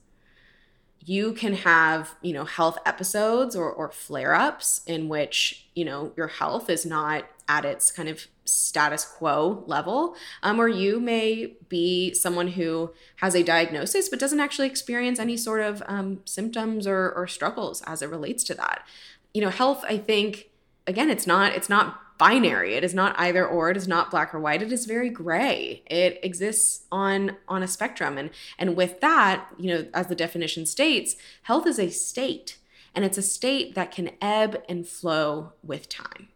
you 1.05 1.33
can 1.33 1.55
have 1.55 2.15
you 2.23 2.33
know 2.33 2.45
health 2.45 2.79
episodes 2.85 3.57
or, 3.57 3.71
or 3.71 3.91
flare-ups 3.91 4.83
in 4.87 5.09
which 5.09 5.67
you 5.75 5.85
know 5.85 6.13
your 6.17 6.29
health 6.29 6.69
is 6.69 6.85
not 6.85 7.25
at 7.49 7.65
its 7.65 7.91
kind 7.91 8.09
of 8.09 8.27
status 8.45 9.05
quo 9.05 9.65
level, 9.67 10.15
um, 10.43 10.61
or 10.61 10.69
you 10.69 11.01
may 11.01 11.55
be 11.69 12.13
someone 12.15 12.49
who 12.49 12.93
has 13.17 13.35
a 13.35 13.43
diagnosis 13.43 14.09
but 14.09 14.19
doesn't 14.19 14.41
actually 14.41 14.67
experience 14.67 15.19
any 15.19 15.37
sort 15.37 15.61
of 15.61 15.83
um, 15.87 16.21
symptoms 16.25 16.87
or, 16.87 17.11
or 17.13 17.27
struggles 17.27 17.83
as 17.87 18.03
it 18.03 18.09
relates 18.09 18.45
to 18.45 18.55
that. 18.55 18.87
You 19.33 19.41
know, 19.41 19.51
health, 19.51 19.85
I 19.89 19.99
think, 19.99 20.51
again, 20.87 21.11
it's 21.11 21.27
not 21.27 21.55
it's 21.55 21.69
not 21.69 22.01
binary. 22.21 22.75
It 22.75 22.85
is 22.85 22.95
not 22.95 23.19
either 23.19 23.45
or. 23.45 23.71
It 23.71 23.77
is 23.79 23.89
not 23.89 24.11
black 24.11 24.35
or 24.35 24.39
white. 24.39 24.63
It 24.63 24.73
is 24.73 24.85
very 24.85 25.09
gray. 25.09 25.83
It 25.87 26.21
exists 26.23 26.85
on 26.93 27.37
on 27.49 27.63
a 27.63 27.67
spectrum, 27.67 28.19
and 28.19 28.31
and 28.59 28.77
with 28.77 29.01
that, 29.01 29.47
you 29.59 29.75
know, 29.75 29.87
as 29.95 30.07
the 30.07 30.15
definition 30.15 30.67
states, 30.67 31.17
health 31.43 31.67
is 31.67 31.79
a 31.81 31.89
state, 31.89 32.59
and 32.95 33.05
it's 33.05 33.19
a 33.19 33.23
state 33.23 33.75
that 33.75 33.91
can 33.91 34.11
ebb 34.21 34.63
and 34.69 34.87
flow 34.87 35.55
with 35.65 35.89
time. 35.89 36.29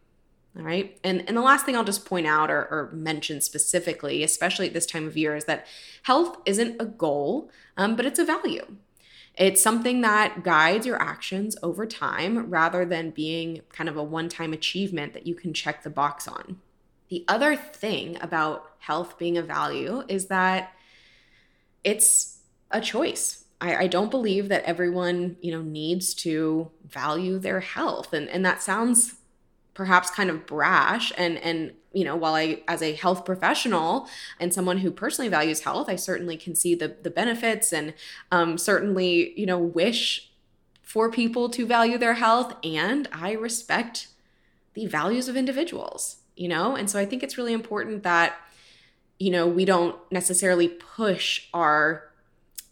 All 0.57 0.65
right. 0.65 0.99
And, 1.03 1.25
and 1.27 1.37
the 1.37 1.43
last 1.43 1.67
thing 1.67 1.77
I'll 1.77 1.83
just 1.83 2.05
point 2.07 2.29
out 2.29 2.49
or, 2.49 2.61
or 2.71 2.91
mention 2.93 3.41
specifically, 3.41 4.23
especially 4.23 4.69
at 4.69 4.73
this 4.73 4.87
time 4.87 5.05
of 5.07 5.17
year, 5.17 5.35
is 5.35 5.47
that 5.47 5.67
health 6.05 6.39
isn't 6.47 6.81
a 6.81 6.85
goal, 6.85 7.51
um, 7.77 7.97
but 7.97 8.07
it's 8.07 8.21
a 8.21 8.25
value. 8.25 8.77
It's 9.37 9.63
something 9.63 10.01
that 10.03 10.45
guides 10.45 10.87
your 10.87 11.01
actions 11.01 11.57
over 11.63 11.87
time 11.87 12.51
rather 12.51 12.85
than 12.85 13.11
being 13.11 13.63
kind 13.73 13.89
of 13.89 13.97
a 13.97 14.03
one 14.03 14.29
time 14.29 14.53
achievement 14.53 15.13
that 15.13 15.27
you 15.27 15.35
can 15.35 15.53
check 15.53 15.83
the 15.83 15.91
box 15.91 16.29
on. 16.29 16.61
The 17.09 17.25
other 17.27 17.57
thing 17.57 18.17
about 18.21 18.71
health 18.79 19.19
being 19.19 19.37
a 19.37 19.43
value 19.43 20.05
is 20.09 20.27
that 20.27 20.73
it's 21.83 22.39
a 22.71 22.81
choice. 22.81 23.45
I, 23.61 23.77
I 23.77 23.87
don't 23.89 24.11
believe 24.11 24.49
that 24.49 24.65
everyone, 24.65 25.37
you 25.41 25.53
know, 25.53 25.63
needs 25.63 26.15
to 26.15 26.71
value 26.89 27.39
their 27.39 27.61
health. 27.61 28.13
And 28.13 28.29
and 28.29 28.45
that 28.45 28.63
sounds 28.63 29.17
perhaps 29.75 30.11
kind 30.11 30.31
of 30.31 30.47
brash 30.47 31.13
and 31.19 31.39
and 31.39 31.73
you 31.95 32.05
know 32.05 32.17
while 32.17 32.35
i 32.35 32.61
as 32.69 32.83
a 32.83 32.93
health 32.95 33.25
professional 33.25 34.09
and 34.41 34.53
someone 34.53 34.79
who 34.79 34.91
personally 34.91 35.29
values 35.29 35.61
health 35.61 35.89
i 35.89 35.97
certainly 35.97 36.37
can 36.37 36.55
see 36.55 36.75
the 36.75 36.97
the 37.03 37.11
benefits 37.11 37.73
and 37.73 37.95
um, 38.31 38.59
certainly 38.59 39.39
you 39.39 39.47
know 39.47 39.59
wish 39.59 40.31
for 40.83 41.11
people 41.11 41.49
to 41.49 41.67
value 41.67 41.97
their 41.97 42.15
health 42.15 42.55
and 42.63 43.09
i 43.13 43.33
respect 43.33 44.09
the 44.75 44.87
values 44.87 45.29
of 45.29 45.37
individuals 45.37 46.17
you 46.37 46.49
know? 46.49 46.77
And 46.77 46.91
so 46.91 46.99
i 46.99 47.05
think 47.05 47.23
it's 47.23 47.39
really 47.39 47.53
important 47.53 48.03
that 48.03 48.37
you 49.19 49.31
know 49.31 49.47
we 49.47 49.65
don't 49.65 49.97
necessarily 50.11 50.69
push 50.69 51.47
our 51.55 52.11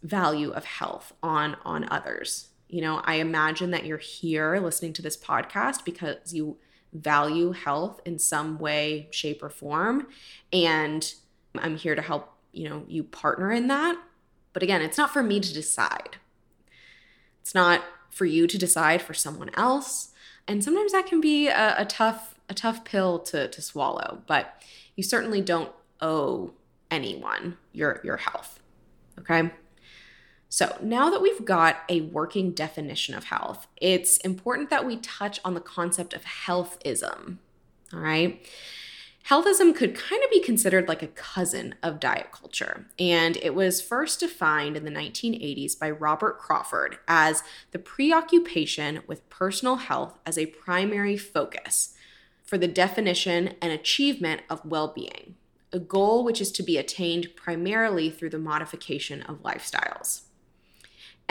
value 0.03 0.51
of 0.51 0.65
health 0.65 1.13
on 1.23 1.57
on 1.65 1.87
others. 1.91 2.49
You 2.69 2.81
know 2.81 3.03
i 3.05 3.17
imagine 3.17 3.71
that 3.71 3.85
you're 3.85 3.99
here 3.99 4.59
listening 4.59 4.93
to 4.95 5.03
this 5.03 5.17
podcast 5.17 5.85
because 5.85 6.33
you 6.33 6.57
value 6.93 7.53
health 7.53 8.01
in 8.05 8.19
some 8.19 8.59
way 8.59 9.09
shape 9.11 9.43
or 9.43 9.51
form. 9.51 10.07
And 10.53 11.13
i'm 11.59 11.77
here 11.77 11.95
to 11.95 12.01
help 12.01 12.33
you 12.53 12.69
know 12.69 12.85
you 12.89 13.05
partner 13.05 13.53
in 13.53 13.69
that. 13.69 13.97
But 14.53 14.63
again 14.63 14.83
it's 14.83 14.99
not 14.99 15.13
for 15.13 15.23
me 15.23 15.41
to 15.41 15.53
decide. 15.53 16.17
It's 17.41 17.55
not 17.55 17.83
for 18.11 18.25
you 18.25 18.47
to 18.47 18.59
decide 18.59 19.03
for 19.03 19.15
someone 19.15 19.51
else. 19.55 20.11
And 20.47 20.63
sometimes 20.63 20.93
that 20.93 21.07
can 21.07 21.21
be 21.21 21.49
a, 21.49 21.75
a 21.79 21.85
tough 21.85 22.35
a 22.49 22.55
tough 22.55 22.85
pill 22.85 23.19
to 23.21 23.49
to 23.49 23.63
swallow. 23.63 24.23
But 24.27 24.63
you 24.97 25.03
certainly 25.03 25.41
don't 25.41 25.73
owe 26.01 26.53
anyone 26.91 27.57
your 27.73 28.01
your 28.05 28.19
health 28.19 28.61
okay 29.19 29.51
so, 30.53 30.77
now 30.83 31.09
that 31.09 31.23
we've 31.23 31.47
got 31.47 31.79
a 31.89 32.03
working 32.03 32.51
definition 32.51 33.15
of 33.15 33.25
health, 33.25 33.67
it's 33.79 34.19
important 34.19 34.69
that 34.69 34.85
we 34.85 34.99
touch 34.99 35.41
on 35.47 35.55
the 35.55 35.63
concept 35.63 36.13
of 36.13 36.25
healthism. 36.25 37.39
All 37.91 38.01
right. 38.01 38.39
Healthism 39.31 39.75
could 39.75 39.95
kind 39.95 40.23
of 40.23 40.31
be 40.31 40.43
considered 40.43 40.89
like 40.89 41.03
a 41.03 41.07
cousin 41.07 41.77
of 41.83 42.01
diet 42.01 42.33
culture, 42.33 42.85
and 42.99 43.39
it 43.39 43.55
was 43.55 43.81
first 43.81 44.21
defined 44.21 44.77
in 44.77 44.85
the 44.85 44.91
1980s 44.91 45.79
by 45.79 45.89
Robert 45.89 46.39
Crawford 46.39 46.99
as 47.09 47.43
the 47.71 47.79
preoccupation 47.79 49.01
with 49.07 49.27
personal 49.31 49.77
health 49.77 50.19
as 50.27 50.37
a 50.37 50.45
primary 50.45 51.17
focus 51.17 51.95
for 52.45 52.59
the 52.59 52.69
definition 52.69 53.55
and 53.63 53.73
achievement 53.73 54.43
of 54.51 54.67
well 54.67 54.89
being, 54.89 55.35
a 55.73 55.79
goal 55.79 56.23
which 56.23 56.43
is 56.43 56.53
to 56.53 56.63
be 56.63 56.77
attained 56.77 57.35
primarily 57.37 58.11
through 58.11 58.29
the 58.29 58.39
modification 58.39 59.23
of 59.23 59.43
lifestyles. 59.43 60.25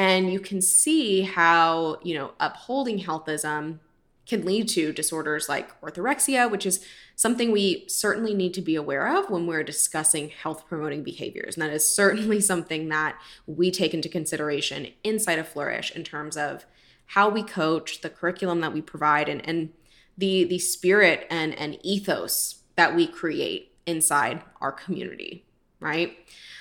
And 0.02 0.34
you 0.34 0.40
can 0.40 0.62
see 0.62 1.22
how, 1.22 2.00
you 2.02 2.16
know, 2.16 2.32
upholding 2.40 3.02
healthism 3.02 3.78
can 4.26 4.44
lead 4.44 4.68
to 4.70 4.92
disorders 4.92 5.48
like 5.48 5.80
orthorexia, 5.82 6.50
which 6.50 6.66
is 6.66 6.84
something 7.16 7.52
we 7.52 7.86
certainly 7.88 8.34
need 8.34 8.56
to 8.56 8.64
be 8.64 8.74
aware 8.76 9.16
of 9.16 9.30
when 9.30 9.46
we're 9.46 9.62
discussing 9.62 10.30
health 10.30 10.66
promoting 10.68 11.04
behaviors. 11.04 11.56
And 11.56 11.62
that 11.62 11.72
is 11.72 11.88
certainly 11.88 12.42
something 12.52 12.90
that 12.90 13.16
we 13.46 13.70
take 13.70 13.94
into 13.94 14.10
consideration 14.10 14.88
inside 15.04 15.38
of 15.38 15.48
Flourish 15.48 15.96
in 15.96 16.04
terms 16.04 16.36
of 16.36 16.66
how 17.06 17.30
we 17.30 17.44
coach, 17.44 18.02
the 18.02 18.10
curriculum 18.10 18.60
that 18.62 18.74
we 18.74 18.82
provide, 18.82 19.30
and, 19.30 19.48
and 19.48 19.70
the, 20.18 20.46
the 20.46 20.58
spirit 20.58 21.28
and, 21.30 21.54
and 21.60 21.78
ethos 21.84 22.64
that 22.76 22.96
we 22.96 23.06
create 23.06 23.76
inside 23.86 24.42
our 24.62 24.72
community, 24.72 25.46
right? 25.82 26.18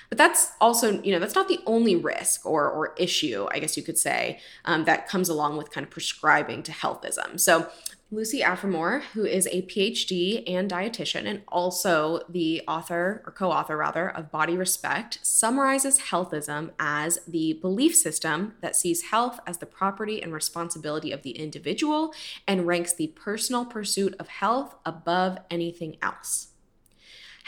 But 0.08 0.18
that's 0.18 0.52
also, 0.60 1.00
you 1.02 1.12
know, 1.12 1.20
that's 1.20 1.36
not 1.36 1.46
the 1.46 1.60
only 1.66 1.94
risk 1.94 2.44
or, 2.44 2.68
or 2.68 2.94
issue, 2.96 3.46
I 3.52 3.60
guess 3.60 3.76
you 3.76 3.84
could 3.84 3.96
say, 3.96 4.40
um, 4.64 4.84
that 4.84 5.08
comes 5.08 5.28
along 5.28 5.56
with 5.56 5.70
kind 5.70 5.84
of 5.84 5.90
prescribing 5.90 6.64
to 6.64 6.72
healthism. 6.72 7.38
So 7.38 7.70
Lucy 8.12 8.40
Aphramor, 8.40 9.02
who 9.14 9.24
is 9.24 9.46
a 9.52 9.62
PhD 9.62 10.42
and 10.52 10.68
dietitian 10.68 11.26
and 11.26 11.42
also 11.46 12.22
the 12.28 12.60
author 12.66 13.22
or 13.24 13.30
co 13.30 13.52
author 13.52 13.76
rather 13.76 14.10
of 14.10 14.32
Body 14.32 14.56
Respect, 14.56 15.20
summarizes 15.22 16.00
healthism 16.00 16.72
as 16.80 17.20
the 17.28 17.52
belief 17.62 17.94
system 17.94 18.54
that 18.62 18.74
sees 18.74 19.10
health 19.10 19.38
as 19.46 19.58
the 19.58 19.66
property 19.66 20.20
and 20.20 20.32
responsibility 20.32 21.12
of 21.12 21.22
the 21.22 21.38
individual 21.38 22.12
and 22.48 22.66
ranks 22.66 22.92
the 22.92 23.06
personal 23.08 23.64
pursuit 23.64 24.16
of 24.18 24.26
health 24.26 24.74
above 24.84 25.38
anything 25.48 25.96
else. 26.02 26.49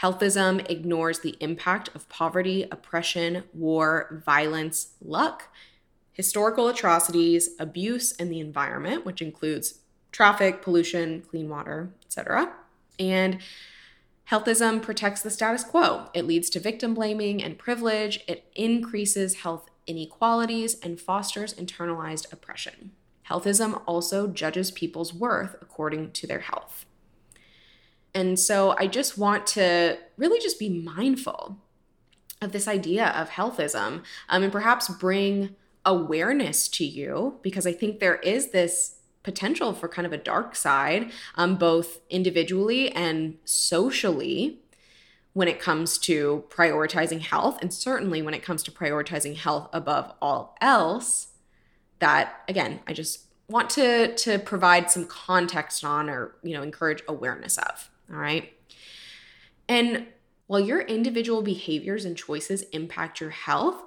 Healthism 0.03 0.69
ignores 0.69 1.19
the 1.19 1.37
impact 1.39 1.89
of 1.95 2.09
poverty, 2.09 2.67
oppression, 2.69 3.45
war, 3.53 4.21
violence, 4.25 4.95
luck, 5.01 5.47
historical 6.11 6.67
atrocities, 6.67 7.51
abuse, 7.57 8.11
and 8.11 8.29
the 8.29 8.41
environment, 8.41 9.05
which 9.05 9.21
includes 9.21 9.79
traffic, 10.11 10.61
pollution, 10.61 11.21
clean 11.21 11.47
water, 11.47 11.93
etc. 12.05 12.51
And 12.99 13.37
healthism 14.29 14.81
protects 14.81 15.21
the 15.21 15.29
status 15.29 15.63
quo. 15.63 16.09
It 16.13 16.27
leads 16.27 16.49
to 16.49 16.59
victim 16.59 16.93
blaming 16.93 17.41
and 17.41 17.57
privilege. 17.57 18.19
It 18.27 18.51
increases 18.55 19.35
health 19.35 19.69
inequalities 19.87 20.77
and 20.81 20.99
fosters 20.99 21.53
internalized 21.53 22.31
oppression. 22.33 22.91
Healthism 23.29 23.81
also 23.87 24.27
judges 24.27 24.69
people's 24.69 25.13
worth 25.13 25.55
according 25.61 26.11
to 26.11 26.27
their 26.27 26.41
health. 26.41 26.85
And 28.15 28.39
so 28.39 28.75
I 28.77 28.87
just 28.87 29.17
want 29.17 29.47
to 29.47 29.97
really 30.17 30.39
just 30.39 30.59
be 30.59 30.69
mindful 30.69 31.57
of 32.41 32.51
this 32.51 32.67
idea 32.67 33.07
of 33.07 33.29
healthism 33.29 34.03
um, 34.29 34.43
and 34.43 34.51
perhaps 34.51 34.89
bring 34.89 35.55
awareness 35.85 36.67
to 36.67 36.85
you 36.85 37.39
because 37.41 37.65
I 37.65 37.73
think 37.73 37.99
there 37.99 38.17
is 38.17 38.51
this 38.51 38.97
potential 39.23 39.73
for 39.73 39.87
kind 39.87 40.05
of 40.05 40.13
a 40.13 40.17
dark 40.17 40.55
side, 40.55 41.11
um, 41.35 41.55
both 41.55 42.01
individually 42.09 42.91
and 42.91 43.37
socially, 43.45 44.59
when 45.31 45.47
it 45.47 45.59
comes 45.59 45.97
to 45.97 46.43
prioritizing 46.49 47.21
health, 47.21 47.57
and 47.61 47.73
certainly 47.73 48.21
when 48.21 48.35
it 48.35 48.43
comes 48.43 48.61
to 48.63 48.71
prioritizing 48.71 49.35
health 49.35 49.67
above 49.73 50.13
all 50.21 50.55
else. 50.61 51.29
That 51.99 52.41
again, 52.47 52.81
I 52.85 52.93
just 52.93 53.21
want 53.47 53.69
to 53.71 54.15
to 54.15 54.37
provide 54.39 54.91
some 54.91 55.05
context 55.05 55.83
on, 55.83 56.09
or 56.09 56.35
you 56.43 56.53
know, 56.53 56.61
encourage 56.61 57.01
awareness 57.07 57.57
of. 57.57 57.89
All 58.13 58.19
right. 58.19 58.53
And 59.67 60.07
while 60.47 60.59
your 60.59 60.81
individual 60.81 61.41
behaviors 61.41 62.05
and 62.05 62.15
choices 62.15 62.63
impact 62.73 63.19
your 63.19 63.31
health, 63.31 63.83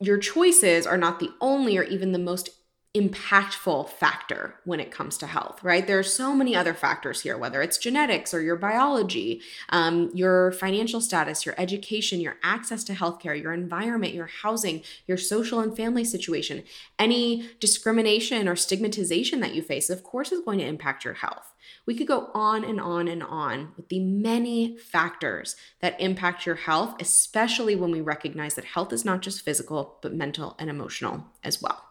your 0.00 0.18
choices 0.18 0.86
are 0.86 0.98
not 0.98 1.20
the 1.20 1.30
only 1.40 1.78
or 1.78 1.84
even 1.84 2.12
the 2.12 2.18
most 2.18 2.50
impactful 2.96 3.90
factor 3.90 4.54
when 4.64 4.80
it 4.80 4.90
comes 4.90 5.18
to 5.18 5.26
health, 5.26 5.62
right? 5.62 5.86
There 5.86 5.98
are 5.98 6.02
so 6.02 6.34
many 6.34 6.56
other 6.56 6.72
factors 6.72 7.20
here, 7.20 7.36
whether 7.36 7.60
it's 7.60 7.76
genetics 7.76 8.32
or 8.32 8.40
your 8.40 8.56
biology, 8.56 9.42
um, 9.68 10.10
your 10.14 10.52
financial 10.52 11.02
status, 11.02 11.44
your 11.44 11.54
education, 11.58 12.20
your 12.20 12.36
access 12.42 12.82
to 12.84 12.94
healthcare, 12.94 13.40
your 13.40 13.52
environment, 13.52 14.14
your 14.14 14.30
housing, 14.42 14.82
your 15.06 15.18
social 15.18 15.60
and 15.60 15.76
family 15.76 16.04
situation. 16.04 16.64
Any 16.98 17.50
discrimination 17.60 18.48
or 18.48 18.56
stigmatization 18.56 19.40
that 19.40 19.54
you 19.54 19.60
face, 19.60 19.90
of 19.90 20.02
course, 20.02 20.32
is 20.32 20.40
going 20.40 20.58
to 20.60 20.66
impact 20.66 21.04
your 21.04 21.14
health. 21.14 21.52
We 21.84 21.94
could 21.94 22.06
go 22.06 22.30
on 22.32 22.64
and 22.64 22.80
on 22.80 23.08
and 23.08 23.22
on 23.22 23.72
with 23.76 23.88
the 23.90 24.00
many 24.00 24.78
factors 24.78 25.54
that 25.80 26.00
impact 26.00 26.46
your 26.46 26.54
health, 26.54 26.94
especially 27.00 27.76
when 27.76 27.90
we 27.90 28.00
recognize 28.00 28.54
that 28.54 28.64
health 28.64 28.92
is 28.92 29.04
not 29.04 29.20
just 29.20 29.42
physical, 29.42 29.98
but 30.00 30.14
mental 30.14 30.56
and 30.58 30.70
emotional 30.70 31.24
as 31.44 31.60
well 31.60 31.82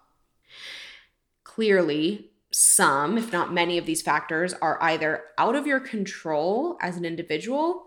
clearly 1.55 2.29
some, 2.51 3.17
if 3.17 3.31
not 3.31 3.53
many, 3.53 3.77
of 3.77 3.85
these 3.85 4.01
factors 4.01 4.53
are 4.61 4.81
either 4.81 5.23
out 5.37 5.55
of 5.55 5.65
your 5.65 5.79
control 5.79 6.77
as 6.81 6.97
an 6.97 7.05
individual 7.05 7.85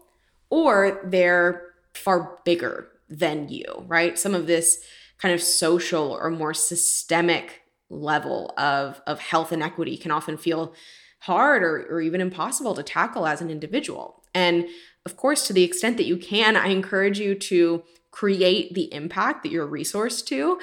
or 0.50 1.00
they're 1.04 1.72
far 1.94 2.38
bigger 2.44 2.88
than 3.08 3.48
you, 3.48 3.84
right? 3.86 4.18
Some 4.18 4.34
of 4.34 4.46
this 4.46 4.84
kind 5.18 5.34
of 5.34 5.42
social 5.42 6.12
or 6.12 6.30
more 6.30 6.54
systemic 6.54 7.62
level 7.90 8.54
of, 8.56 9.00
of 9.06 9.20
health 9.20 9.52
inequity 9.52 9.96
can 9.96 10.10
often 10.10 10.36
feel 10.36 10.74
hard 11.20 11.62
or, 11.62 11.86
or 11.90 12.00
even 12.00 12.20
impossible 12.20 12.74
to 12.74 12.82
tackle 12.82 13.26
as 13.26 13.40
an 13.40 13.50
individual. 13.50 14.22
And 14.34 14.66
of 15.04 15.16
course, 15.16 15.46
to 15.46 15.52
the 15.52 15.64
extent 15.64 15.96
that 15.96 16.06
you 16.06 16.16
can, 16.16 16.56
I 16.56 16.68
encourage 16.68 17.18
you 17.18 17.34
to 17.34 17.82
create 18.10 18.74
the 18.74 18.92
impact 18.92 19.42
that 19.42 19.52
you're 19.52 19.64
a 19.64 19.66
resource 19.66 20.22
to 20.22 20.58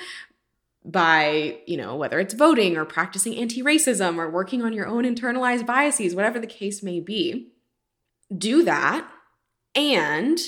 by, 0.85 1.57
you 1.65 1.77
know, 1.77 1.95
whether 1.95 2.19
it's 2.19 2.33
voting 2.33 2.77
or 2.77 2.85
practicing 2.85 3.35
anti 3.35 3.61
racism 3.61 4.17
or 4.17 4.29
working 4.29 4.61
on 4.61 4.71
your 4.71 4.87
own 4.87 5.03
internalized 5.03 5.65
biases, 5.65 6.15
whatever 6.15 6.39
the 6.39 6.47
case 6.47 6.83
may 6.83 6.99
be, 6.99 7.51
do 8.35 8.63
that. 8.63 9.09
And 9.73 10.39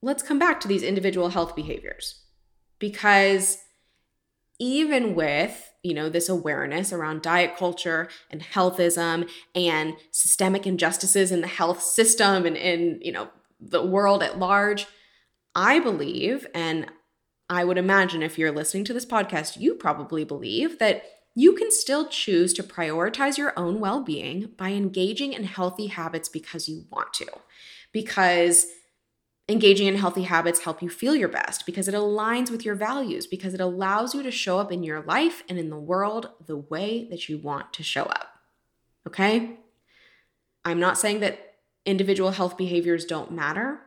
let's 0.00 0.22
come 0.22 0.38
back 0.38 0.60
to 0.60 0.68
these 0.68 0.82
individual 0.82 1.30
health 1.30 1.56
behaviors 1.56 2.22
because 2.78 3.58
even 4.58 5.14
with 5.14 5.72
you 5.82 5.94
know 5.94 6.08
this 6.08 6.28
awareness 6.28 6.92
around 6.92 7.22
diet 7.22 7.56
culture 7.56 8.08
and 8.30 8.40
healthism 8.40 9.28
and 9.54 9.94
systemic 10.10 10.66
injustices 10.66 11.32
in 11.32 11.40
the 11.40 11.46
health 11.46 11.82
system 11.82 12.46
and 12.46 12.56
in 12.56 12.98
you 13.02 13.10
know 13.10 13.28
the 13.60 13.84
world 13.84 14.22
at 14.22 14.38
large 14.38 14.86
i 15.54 15.78
believe 15.78 16.46
and 16.54 16.86
I 17.48 17.64
would 17.64 17.78
imagine 17.78 18.22
if 18.22 18.38
you're 18.38 18.52
listening 18.52 18.84
to 18.84 18.94
this 18.94 19.06
podcast, 19.06 19.60
you 19.60 19.74
probably 19.74 20.24
believe 20.24 20.78
that 20.78 21.04
you 21.34 21.52
can 21.54 21.70
still 21.70 22.06
choose 22.08 22.52
to 22.54 22.62
prioritize 22.62 23.36
your 23.36 23.52
own 23.56 23.80
well 23.80 24.02
being 24.02 24.52
by 24.56 24.70
engaging 24.70 25.32
in 25.32 25.44
healthy 25.44 25.88
habits 25.88 26.28
because 26.28 26.68
you 26.68 26.84
want 26.90 27.12
to. 27.14 27.26
Because 27.92 28.66
engaging 29.48 29.86
in 29.86 29.96
healthy 29.96 30.22
habits 30.22 30.60
help 30.60 30.80
you 30.80 30.88
feel 30.88 31.14
your 31.14 31.28
best 31.28 31.66
because 31.66 31.86
it 31.86 31.94
aligns 31.94 32.50
with 32.50 32.64
your 32.64 32.74
values 32.74 33.26
because 33.26 33.52
it 33.52 33.60
allows 33.60 34.14
you 34.14 34.22
to 34.22 34.30
show 34.30 34.58
up 34.58 34.72
in 34.72 34.82
your 34.82 35.02
life 35.02 35.42
and 35.48 35.58
in 35.58 35.68
the 35.68 35.78
world 35.78 36.30
the 36.46 36.56
way 36.56 37.06
that 37.10 37.28
you 37.28 37.36
want 37.36 37.72
to 37.72 37.82
show 37.82 38.04
up. 38.04 38.38
Okay? 39.06 39.58
I'm 40.64 40.80
not 40.80 40.96
saying 40.96 41.20
that 41.20 41.56
individual 41.84 42.30
health 42.30 42.56
behaviors 42.56 43.04
don't 43.04 43.32
matter. 43.32 43.80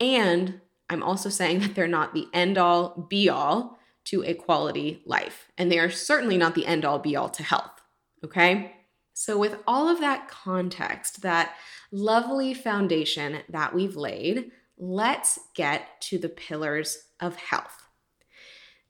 And 0.00 0.60
i'm 0.92 1.02
also 1.02 1.28
saying 1.28 1.60
that 1.60 1.74
they're 1.74 1.88
not 1.88 2.14
the 2.14 2.26
end 2.32 2.58
all 2.58 3.06
be 3.08 3.28
all 3.28 3.78
to 4.04 4.22
a 4.24 4.34
quality 4.34 5.02
life 5.06 5.48
and 5.56 5.70
they 5.70 5.78
are 5.78 5.90
certainly 5.90 6.36
not 6.36 6.54
the 6.54 6.66
end 6.66 6.84
all 6.84 6.98
be 6.98 7.16
all 7.16 7.28
to 7.28 7.42
health 7.42 7.80
okay 8.24 8.76
so 9.14 9.36
with 9.36 9.58
all 9.66 9.88
of 9.88 10.00
that 10.00 10.28
context 10.28 11.22
that 11.22 11.54
lovely 11.90 12.54
foundation 12.54 13.40
that 13.48 13.74
we've 13.74 13.96
laid 13.96 14.50
let's 14.82 15.38
get 15.54 16.00
to 16.00 16.18
the 16.18 16.28
pillars 16.28 17.04
of 17.20 17.36
health. 17.36 17.86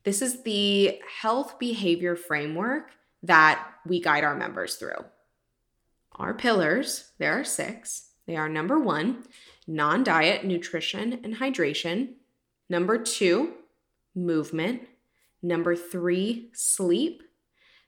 This 0.05 0.23
is 0.23 0.43
the 0.43 0.99
health 1.21 1.59
behavior 1.59 2.17
framework 2.17 2.93
that 3.23 3.65
we 3.87 4.01
guide 4.01 4.25
our 4.25 4.35
members 4.35 4.77
through. 4.77 5.05
Our 6.13 6.33
pillars, 6.33 7.13
there 7.19 7.39
are 7.39 7.45
six. 7.45 8.09
They 8.27 8.37
are 8.37 8.49
number 8.49 8.79
one, 8.79 9.25
non 9.67 10.05
diet, 10.05 10.45
nutrition, 10.45 11.21
and 11.25 11.37
hydration. 11.37 12.15
Number 12.69 12.99
two, 12.99 13.55
movement. 14.15 14.83
Number 15.43 15.75
three, 15.75 16.51
sleep. 16.53 17.23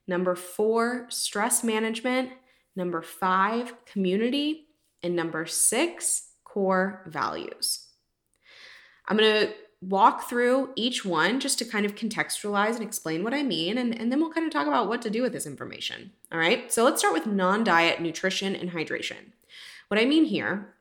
Number 0.07 0.35
four, 0.35 1.07
stress 1.09 1.65
management. 1.65 2.31
Number 2.77 3.03
five, 3.03 3.75
community. 3.87 4.67
And 5.03 5.15
number 5.15 5.47
six, 5.47 6.31
core 6.45 7.03
values. 7.07 7.89
I'm 9.07 9.17
going 9.17 9.47
to 9.47 9.53
walk 9.89 10.29
through 10.29 10.71
each 10.77 11.05
one 11.05 11.41
just 11.41 11.59
to 11.59 11.65
kind 11.65 11.85
of 11.85 11.95
contextualize 11.95 12.75
and 12.75 12.83
explain 12.83 13.23
what 13.23 13.35
I 13.35 13.43
mean, 13.43 13.77
and, 13.77 13.99
and 13.99 14.11
then 14.11 14.21
we'll 14.21 14.33
kind 14.33 14.47
of 14.47 14.53
talk 14.53 14.67
about 14.67 14.89
what 14.89 15.03
to 15.03 15.11
do 15.11 15.23
with 15.23 15.33
this 15.33 15.47
information. 15.47 16.13
All 16.33 16.39
right, 16.39 16.73
so 16.73 16.85
let's 16.85 17.01
start 17.01 17.15
with 17.15 17.27
non 17.27 17.65
diet 17.65 18.01
nutrition 18.01 18.57
and 18.57 18.71
hydration. 18.71 19.33
What 19.89 20.01
I 20.01 20.07
mean 20.07 20.25
here, 20.25 20.74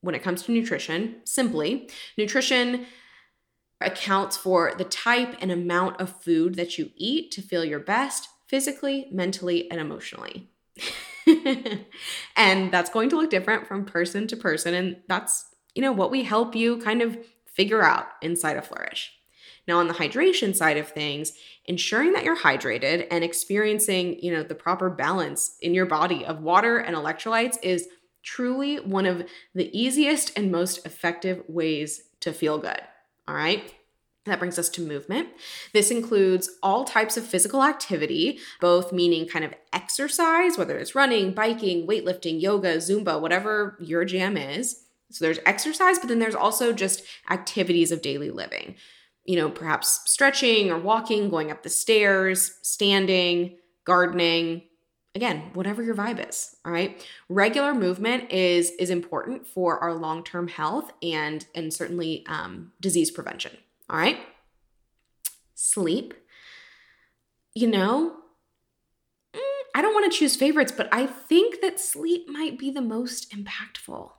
when 0.00 0.14
it 0.14 0.22
comes 0.22 0.42
to 0.42 0.52
nutrition, 0.52 1.16
simply, 1.24 1.90
nutrition 2.16 2.86
accounts 3.80 4.36
for 4.36 4.72
the 4.78 4.84
type 4.84 5.36
and 5.40 5.50
amount 5.50 6.00
of 6.00 6.22
food 6.22 6.54
that 6.54 6.78
you 6.78 6.90
eat 6.96 7.30
to 7.32 7.42
feel 7.42 7.64
your 7.64 7.80
best 7.80 8.28
physically, 8.48 9.08
mentally, 9.12 9.70
and 9.70 9.80
emotionally. 9.80 10.50
and 12.36 12.72
that's 12.72 12.90
going 12.90 13.10
to 13.10 13.16
look 13.16 13.30
different 13.30 13.66
from 13.66 13.84
person 13.84 14.26
to 14.28 14.36
person. 14.36 14.74
And 14.74 14.96
that's, 15.08 15.44
you 15.74 15.82
know, 15.82 15.92
what 15.92 16.10
we 16.10 16.22
help 16.22 16.54
you 16.54 16.78
kind 16.78 17.02
of 17.02 17.18
figure 17.46 17.82
out 17.82 18.06
inside 18.22 18.56
of 18.56 18.66
Flourish. 18.66 19.12
Now, 19.66 19.80
on 19.80 19.88
the 19.88 19.94
hydration 19.94 20.54
side 20.54 20.76
of 20.76 20.88
things, 20.88 21.32
ensuring 21.64 22.12
that 22.12 22.22
you're 22.22 22.36
hydrated 22.36 23.08
and 23.10 23.24
experiencing, 23.24 24.18
you 24.20 24.32
know, 24.32 24.44
the 24.44 24.54
proper 24.54 24.88
balance 24.88 25.56
in 25.60 25.74
your 25.74 25.86
body 25.86 26.24
of 26.24 26.40
water 26.40 26.78
and 26.78 26.94
electrolytes 26.94 27.56
is 27.62 27.88
truly 28.26 28.76
one 28.76 29.06
of 29.06 29.24
the 29.54 29.70
easiest 29.78 30.36
and 30.36 30.52
most 30.52 30.84
effective 30.84 31.42
ways 31.48 32.02
to 32.20 32.32
feel 32.32 32.58
good. 32.58 32.80
All 33.26 33.34
right? 33.34 33.72
That 34.26 34.40
brings 34.40 34.58
us 34.58 34.68
to 34.70 34.86
movement. 34.86 35.28
This 35.72 35.90
includes 35.90 36.50
all 36.60 36.84
types 36.84 37.16
of 37.16 37.24
physical 37.24 37.62
activity, 37.62 38.40
both 38.60 38.92
meaning 38.92 39.26
kind 39.26 39.44
of 39.44 39.54
exercise, 39.72 40.58
whether 40.58 40.76
it's 40.76 40.96
running, 40.96 41.32
biking, 41.32 41.86
weightlifting, 41.86 42.40
yoga, 42.40 42.76
Zumba, 42.78 43.20
whatever 43.20 43.78
your 43.80 44.04
jam 44.04 44.36
is 44.36 44.82
so 45.10 45.24
there's 45.24 45.38
exercise, 45.46 45.98
but 45.98 46.08
then 46.08 46.18
there's 46.18 46.34
also 46.34 46.72
just 46.72 47.02
activities 47.30 47.92
of 47.92 48.02
daily 48.02 48.30
living. 48.30 48.76
You 49.24 49.36
know, 49.36 49.50
perhaps 49.50 50.00
stretching 50.04 50.70
or 50.70 50.78
walking, 50.78 51.28
going 51.28 51.50
up 51.50 51.62
the 51.62 51.68
stairs, 51.68 52.58
standing, 52.62 53.58
gardening, 53.84 54.62
again 55.16 55.50
whatever 55.54 55.82
your 55.82 55.94
vibe 55.96 56.28
is 56.28 56.54
all 56.64 56.70
right? 56.70 57.04
Regular 57.28 57.74
movement 57.74 58.30
is 58.30 58.70
is 58.78 58.90
important 58.90 59.46
for 59.46 59.80
our 59.80 59.94
long-term 59.94 60.46
health 60.46 60.92
and 61.02 61.44
and 61.54 61.74
certainly 61.74 62.24
um, 62.28 62.72
disease 62.80 63.10
prevention 63.10 63.56
all 63.90 63.98
right? 63.98 64.18
Sleep. 65.54 66.14
You 67.54 67.68
know 67.68 68.16
mm, 69.34 69.40
i 69.74 69.80
don't 69.80 69.94
want 69.94 70.12
to 70.12 70.18
choose 70.18 70.36
favorites 70.36 70.70
but 70.76 70.90
i 70.92 71.06
think 71.06 71.62
that 71.62 71.80
sleep 71.80 72.28
might 72.28 72.58
be 72.58 72.70
the 72.70 72.82
most 72.82 73.32
impactful 73.32 74.10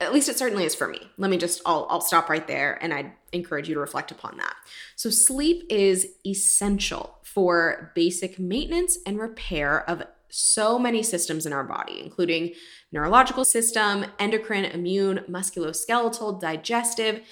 at 0.00 0.12
least 0.12 0.28
it 0.28 0.38
certainly 0.38 0.64
is 0.64 0.74
for 0.74 0.86
me. 0.86 1.00
Let 1.16 1.30
me 1.30 1.38
just, 1.38 1.60
I'll, 1.66 1.86
I'll 1.90 2.00
stop 2.00 2.28
right 2.28 2.46
there 2.46 2.78
and 2.82 2.94
I'd 2.94 3.12
encourage 3.32 3.68
you 3.68 3.74
to 3.74 3.80
reflect 3.80 4.10
upon 4.10 4.36
that. 4.36 4.54
So, 4.96 5.10
sleep 5.10 5.64
is 5.68 6.06
essential 6.26 7.18
for 7.22 7.92
basic 7.94 8.38
maintenance 8.38 8.98
and 9.04 9.18
repair 9.18 9.88
of 9.88 10.04
so 10.30 10.78
many 10.78 11.02
systems 11.02 11.46
in 11.46 11.52
our 11.52 11.64
body, 11.64 12.00
including 12.00 12.52
neurological 12.92 13.44
system, 13.44 14.06
endocrine, 14.18 14.66
immune, 14.66 15.24
musculoskeletal, 15.28 16.40
digestive. 16.40 17.22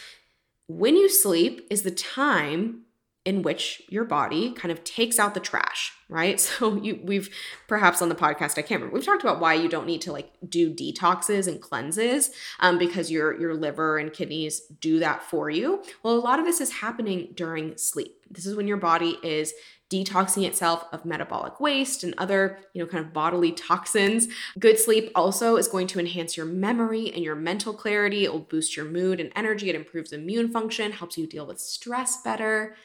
When 0.66 0.96
you 0.96 1.09
sleep 1.09 1.66
is 1.70 1.83
the 1.83 1.90
time 1.90 2.86
in 3.26 3.42
which 3.42 3.82
your 3.88 4.04
body 4.04 4.52
kind 4.52 4.70
of 4.70 4.84
takes 4.84 5.18
out 5.18 5.34
the 5.34 5.40
trash, 5.40 5.92
right? 6.08 6.40
So 6.46 6.76
you 6.76 7.00
we've 7.02 7.28
perhaps 7.66 8.00
on 8.00 8.08
the 8.08 8.14
podcast 8.14 8.56
I 8.56 8.62
can't 8.62 8.80
remember 8.80 8.94
we've 8.94 9.04
talked 9.04 9.22
about 9.22 9.40
why 9.40 9.54
you 9.54 9.68
don't 9.68 9.86
need 9.86 10.00
to 10.02 10.12
like 10.12 10.30
do 10.48 10.72
detoxes 10.72 11.48
and 11.48 11.60
cleanses 11.60 12.30
um, 12.60 12.78
because 12.78 13.10
your 13.10 13.38
your 13.38 13.52
liver 13.54 13.98
and 13.98 14.12
kidneys 14.12 14.60
do 14.80 15.00
that 15.00 15.22
for 15.22 15.50
you. 15.50 15.82
Well, 16.02 16.14
a 16.14 16.20
lot 16.20 16.38
of 16.38 16.46
this 16.46 16.60
is 16.60 16.70
happening 16.74 17.32
during 17.34 17.76
sleep. 17.76 18.22
This 18.30 18.46
is 18.46 18.54
when 18.54 18.68
your 18.68 18.76
body 18.76 19.18
is 19.22 19.52
detoxing 19.90 20.44
itself 20.44 20.84
of 20.92 21.04
metabolic 21.04 21.60
waste 21.60 22.02
and 22.02 22.14
other, 22.18 22.58
you 22.72 22.82
know, 22.82 22.88
kind 22.88 23.04
of 23.04 23.12
bodily 23.12 23.52
toxins. 23.52 24.28
Good 24.58 24.78
sleep 24.78 25.10
also 25.14 25.56
is 25.56 25.68
going 25.68 25.86
to 25.88 26.00
enhance 26.00 26.36
your 26.36 26.46
memory 26.46 27.12
and 27.12 27.22
your 27.22 27.36
mental 27.36 27.72
clarity. 27.72 28.24
It 28.24 28.32
will 28.32 28.40
boost 28.40 28.76
your 28.76 28.86
mood 28.86 29.20
and 29.20 29.30
energy. 29.36 29.68
It 29.68 29.76
improves 29.76 30.12
immune 30.12 30.50
function, 30.50 30.92
helps 30.92 31.18
you 31.18 31.26
deal 31.26 31.46
with 31.46 31.60
stress 31.60 32.20
better. 32.22 32.76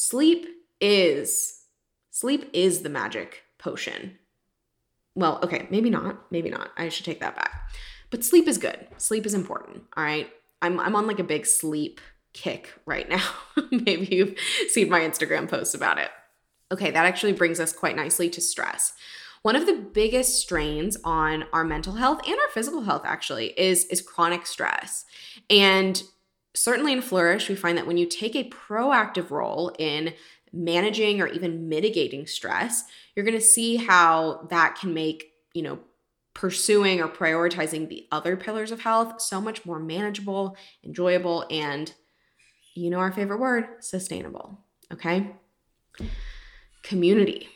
Sleep 0.00 0.46
is 0.80 1.64
sleep 2.12 2.48
is 2.52 2.82
the 2.82 2.88
magic 2.88 3.42
potion. 3.58 4.16
Well, 5.16 5.40
okay, 5.42 5.66
maybe 5.72 5.90
not. 5.90 6.30
Maybe 6.30 6.50
not. 6.50 6.70
I 6.76 6.88
should 6.88 7.04
take 7.04 7.18
that 7.18 7.34
back. 7.34 7.72
But 8.10 8.22
sleep 8.22 8.46
is 8.46 8.58
good. 8.58 8.86
Sleep 8.96 9.26
is 9.26 9.34
important. 9.34 9.82
All 9.96 10.04
right. 10.04 10.30
I'm 10.62 10.78
I'm 10.78 10.94
on 10.94 11.08
like 11.08 11.18
a 11.18 11.24
big 11.24 11.46
sleep 11.46 12.00
kick 12.32 12.74
right 12.86 13.08
now. 13.08 13.28
maybe 13.72 14.06
you've 14.14 14.38
seen 14.68 14.88
my 14.88 15.00
Instagram 15.00 15.50
posts 15.50 15.74
about 15.74 15.98
it. 15.98 16.10
Okay, 16.70 16.92
that 16.92 17.04
actually 17.04 17.32
brings 17.32 17.58
us 17.58 17.72
quite 17.72 17.96
nicely 17.96 18.30
to 18.30 18.40
stress. 18.40 18.92
One 19.42 19.56
of 19.56 19.66
the 19.66 19.84
biggest 19.92 20.40
strains 20.40 20.96
on 21.02 21.46
our 21.52 21.64
mental 21.64 21.94
health 21.94 22.20
and 22.24 22.38
our 22.38 22.48
physical 22.54 22.82
health 22.82 23.02
actually 23.04 23.46
is 23.58 23.84
is 23.86 24.00
chronic 24.00 24.46
stress. 24.46 25.06
And 25.50 26.00
certainly 26.62 26.92
in 26.92 27.02
Flourish, 27.02 27.48
we 27.48 27.54
find 27.54 27.78
that 27.78 27.86
when 27.86 27.96
you 27.96 28.06
take 28.06 28.34
a 28.34 28.50
proactive 28.50 29.30
role 29.30 29.74
in 29.78 30.14
managing 30.52 31.20
or 31.20 31.26
even 31.26 31.68
mitigating 31.68 32.26
stress, 32.26 32.84
you're 33.14 33.24
going 33.24 33.38
to 33.38 33.40
see 33.40 33.76
how 33.76 34.46
that 34.50 34.76
can 34.80 34.94
make, 34.94 35.32
you 35.54 35.62
know, 35.62 35.78
pursuing 36.34 37.00
or 37.00 37.08
prioritizing 37.08 37.88
the 37.88 38.06
other 38.12 38.36
pillars 38.36 38.70
of 38.70 38.80
health 38.80 39.20
so 39.20 39.40
much 39.40 39.66
more 39.66 39.80
manageable, 39.80 40.56
enjoyable, 40.84 41.44
and 41.50 41.92
you 42.74 42.90
know 42.90 42.98
our 42.98 43.10
favorite 43.10 43.40
word, 43.40 43.66
sustainable. 43.80 44.58
Okay? 44.92 45.34
Community. 46.84 47.48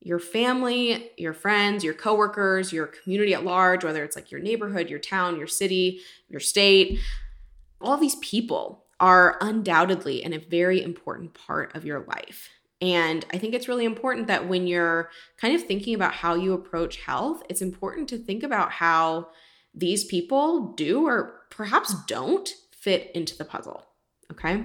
Your 0.00 0.18
family, 0.18 1.10
your 1.16 1.32
friends, 1.32 1.84
your 1.84 1.94
coworkers, 1.94 2.72
your 2.72 2.86
community 2.86 3.34
at 3.34 3.44
large, 3.44 3.82
whether 3.82 4.04
it's 4.04 4.16
like 4.16 4.30
your 4.30 4.40
neighborhood, 4.40 4.90
your 4.90 4.98
town, 4.98 5.38
your 5.38 5.46
city, 5.46 6.00
your 6.28 6.40
state, 6.40 6.98
all 7.82 7.96
these 7.96 8.16
people 8.16 8.84
are 9.00 9.36
undoubtedly 9.40 10.22
in 10.22 10.32
a 10.32 10.38
very 10.38 10.82
important 10.82 11.34
part 11.34 11.74
of 11.74 11.84
your 11.84 12.04
life. 12.06 12.48
And 12.80 13.24
I 13.32 13.38
think 13.38 13.54
it's 13.54 13.68
really 13.68 13.84
important 13.84 14.26
that 14.26 14.48
when 14.48 14.66
you're 14.66 15.10
kind 15.36 15.54
of 15.54 15.62
thinking 15.62 15.94
about 15.94 16.14
how 16.14 16.34
you 16.34 16.52
approach 16.52 16.96
health, 16.96 17.42
it's 17.48 17.62
important 17.62 18.08
to 18.08 18.18
think 18.18 18.42
about 18.42 18.72
how 18.72 19.28
these 19.74 20.04
people 20.04 20.72
do 20.72 21.06
or 21.06 21.42
perhaps 21.50 21.94
don't 22.06 22.48
fit 22.72 23.10
into 23.14 23.36
the 23.36 23.44
puzzle. 23.44 23.86
Okay. 24.32 24.64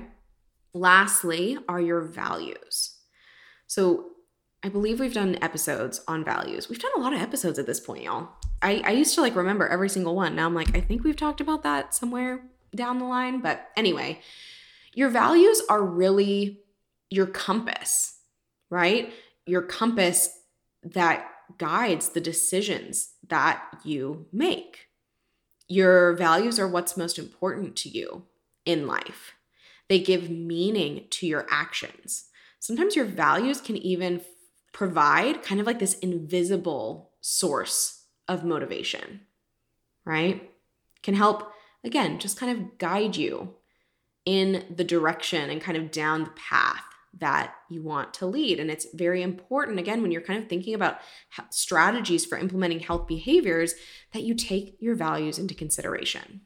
Lastly, 0.73 1.57
are 1.67 1.81
your 1.81 2.01
values. 2.01 2.97
So 3.67 4.11
I 4.63 4.69
believe 4.69 4.99
we've 4.99 5.13
done 5.13 5.37
episodes 5.41 6.01
on 6.07 6.23
values. 6.23 6.69
We've 6.69 6.81
done 6.81 6.91
a 6.95 6.99
lot 6.99 7.13
of 7.13 7.21
episodes 7.21 7.59
at 7.59 7.67
this 7.67 7.79
point, 7.79 8.03
y'all. 8.03 8.29
I, 8.61 8.81
I 8.83 8.91
used 8.91 9.13
to 9.15 9.21
like 9.21 9.35
remember 9.35 9.67
every 9.67 9.89
single 9.89 10.15
one. 10.15 10.35
Now 10.35 10.47
I'm 10.47 10.55
like, 10.55 10.75
I 10.75 10.81
think 10.81 11.03
we've 11.03 11.15
talked 11.15 11.41
about 11.41 11.63
that 11.63 11.93
somewhere 11.93 12.41
down 12.75 12.99
the 12.99 13.05
line. 13.05 13.41
But 13.41 13.67
anyway, 13.75 14.21
Your 14.97 15.09
values 15.09 15.61
are 15.69 15.83
really 15.85 16.61
your 17.11 17.27
compass, 17.27 18.17
right? 18.71 19.13
Your 19.45 19.61
compass 19.61 20.39
that 20.81 21.29
guides 21.59 22.09
the 22.09 22.19
decisions 22.19 23.11
that 23.27 23.61
you 23.83 24.25
make. 24.33 24.87
Your 25.67 26.13
values 26.13 26.57
are 26.57 26.67
what's 26.67 26.97
most 26.97 27.19
important 27.19 27.75
to 27.75 27.89
you 27.89 28.23
in 28.65 28.87
life. 28.87 29.35
They 29.87 29.99
give 29.99 30.31
meaning 30.31 31.05
to 31.11 31.27
your 31.27 31.45
actions. 31.51 32.25
Sometimes 32.57 32.95
your 32.95 33.05
values 33.05 33.61
can 33.61 33.77
even 33.77 34.21
provide 34.73 35.43
kind 35.43 35.61
of 35.61 35.67
like 35.67 35.77
this 35.77 35.99
invisible 35.99 37.11
source 37.21 38.05
of 38.27 38.43
motivation, 38.43 39.21
right? 40.05 40.49
Can 41.03 41.13
help, 41.13 41.51
again, 41.87 42.19
just 42.19 42.39
kind 42.39 42.55
of 42.55 42.77
guide 42.77 43.15
you 43.15 43.55
in 44.25 44.65
the 44.69 44.83
direction 44.83 45.49
and 45.49 45.61
kind 45.61 45.77
of 45.77 45.89
down 45.89 46.25
the 46.25 46.29
path 46.31 46.83
that 47.19 47.55
you 47.69 47.81
want 47.81 48.13
to 48.13 48.27
lead. 48.27 48.59
And 48.59 48.69
it's 48.69 48.85
very 48.93 49.23
important, 49.23 49.79
again, 49.79 50.01
when 50.01 50.11
you're 50.11 50.21
kind 50.21 50.41
of 50.41 50.49
thinking 50.49 50.75
about 50.75 50.99
strategies 51.49 52.25
for 52.25 52.37
implementing 52.37 52.81
health 52.81 53.07
behaviors, 53.07 53.73
that 54.13 54.23
you 54.23 54.35
take 54.35 54.75
your 54.79 54.93
values 54.93 55.39
into 55.39 55.55
consideration. 55.55 56.41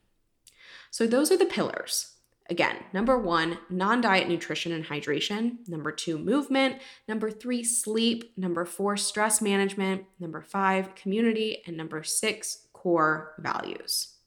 So, 0.91 1.07
those 1.07 1.31
are 1.31 1.37
the 1.37 1.45
pillars. 1.45 2.11
Again, 2.49 2.77
number 2.93 3.17
one, 3.17 3.57
non 3.69 4.01
diet 4.01 4.27
nutrition 4.27 4.71
and 4.73 4.85
hydration. 4.85 5.67
Number 5.67 5.91
two, 5.91 6.17
movement. 6.17 6.77
Number 7.07 7.31
three, 7.31 7.63
sleep. 7.63 8.33
Number 8.37 8.65
four, 8.65 8.97
stress 8.97 9.41
management. 9.41 10.03
Number 10.19 10.41
five, 10.41 10.93
community. 10.95 11.63
And 11.65 11.77
number 11.77 12.03
six, 12.03 12.67
core 12.73 13.35
values. 13.39 14.17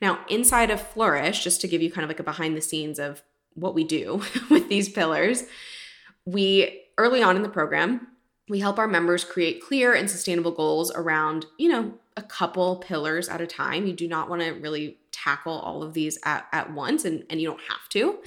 Now, 0.00 0.20
inside 0.28 0.70
of 0.70 0.80
Flourish, 0.80 1.44
just 1.44 1.60
to 1.60 1.68
give 1.68 1.82
you 1.82 1.90
kind 1.90 2.04
of 2.04 2.10
like 2.10 2.20
a 2.20 2.24
behind 2.24 2.56
the 2.56 2.62
scenes 2.62 2.98
of 2.98 3.22
what 3.54 3.74
we 3.74 3.84
do 3.84 4.22
with 4.50 4.68
these 4.68 4.88
pillars, 4.88 5.44
we 6.24 6.82
early 6.98 7.22
on 7.22 7.36
in 7.36 7.42
the 7.42 7.48
program, 7.48 8.06
we 8.48 8.60
help 8.60 8.78
our 8.78 8.88
members 8.88 9.24
create 9.24 9.62
clear 9.62 9.94
and 9.94 10.10
sustainable 10.10 10.50
goals 10.50 10.90
around, 10.92 11.46
you 11.56 11.68
know, 11.68 11.94
a 12.16 12.22
couple 12.22 12.76
pillars 12.76 13.28
at 13.28 13.40
a 13.40 13.46
time. 13.46 13.86
You 13.86 13.92
do 13.92 14.08
not 14.08 14.28
want 14.28 14.42
to 14.42 14.50
really 14.50 14.98
tackle 15.12 15.58
all 15.60 15.82
of 15.82 15.94
these 15.94 16.18
at, 16.24 16.46
at 16.52 16.72
once 16.72 17.04
and, 17.04 17.24
and 17.30 17.40
you 17.40 17.48
don't 17.48 17.60
have 17.68 17.88
to. 17.90 18.18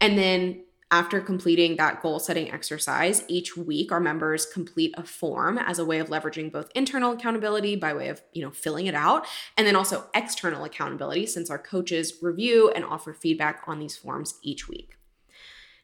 And 0.00 0.16
then 0.16 0.63
after 0.94 1.20
completing 1.20 1.74
that 1.74 2.00
goal 2.00 2.20
setting 2.20 2.52
exercise, 2.52 3.24
each 3.26 3.56
week 3.56 3.90
our 3.90 3.98
members 3.98 4.46
complete 4.46 4.94
a 4.96 5.02
form 5.02 5.58
as 5.58 5.80
a 5.80 5.84
way 5.84 5.98
of 5.98 6.08
leveraging 6.08 6.52
both 6.52 6.70
internal 6.72 7.10
accountability 7.10 7.74
by 7.74 7.92
way 7.92 8.08
of, 8.10 8.22
you 8.32 8.40
know, 8.40 8.52
filling 8.52 8.86
it 8.86 8.94
out, 8.94 9.26
and 9.56 9.66
then 9.66 9.74
also 9.74 10.04
external 10.14 10.62
accountability 10.62 11.26
since 11.26 11.50
our 11.50 11.58
coaches 11.58 12.18
review 12.22 12.70
and 12.70 12.84
offer 12.84 13.12
feedback 13.12 13.64
on 13.66 13.80
these 13.80 13.96
forms 13.96 14.38
each 14.40 14.68
week. 14.68 14.96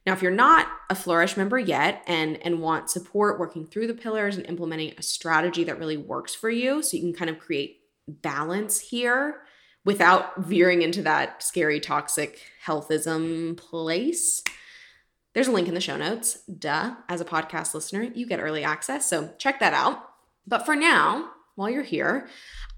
Now, 0.06 0.12
if 0.12 0.22
you're 0.22 0.30
not 0.30 0.68
a 0.88 0.94
Flourish 0.94 1.36
member 1.36 1.58
yet 1.58 2.04
and, 2.06 2.38
and 2.46 2.60
want 2.60 2.88
support 2.88 3.40
working 3.40 3.66
through 3.66 3.88
the 3.88 3.94
pillars 3.94 4.36
and 4.36 4.46
implementing 4.46 4.94
a 4.96 5.02
strategy 5.02 5.64
that 5.64 5.80
really 5.80 5.96
works 5.96 6.36
for 6.36 6.50
you, 6.50 6.84
so 6.84 6.96
you 6.96 7.02
can 7.02 7.12
kind 7.12 7.30
of 7.30 7.40
create 7.40 7.80
balance 8.06 8.78
here 8.78 9.42
without 9.84 10.36
veering 10.36 10.82
into 10.82 11.02
that 11.02 11.42
scary, 11.42 11.80
toxic 11.80 12.40
healthism 12.64 13.56
place, 13.56 14.44
there's 15.34 15.48
a 15.48 15.52
link 15.52 15.68
in 15.68 15.74
the 15.74 15.80
show 15.80 15.96
notes. 15.96 16.42
Duh, 16.44 16.94
as 17.08 17.20
a 17.20 17.24
podcast 17.24 17.74
listener, 17.74 18.02
you 18.02 18.26
get 18.26 18.40
early 18.40 18.64
access. 18.64 19.08
So 19.08 19.30
check 19.38 19.60
that 19.60 19.74
out. 19.74 20.02
But 20.46 20.66
for 20.66 20.74
now, 20.74 21.30
while 21.54 21.70
you're 21.70 21.82
here, 21.82 22.28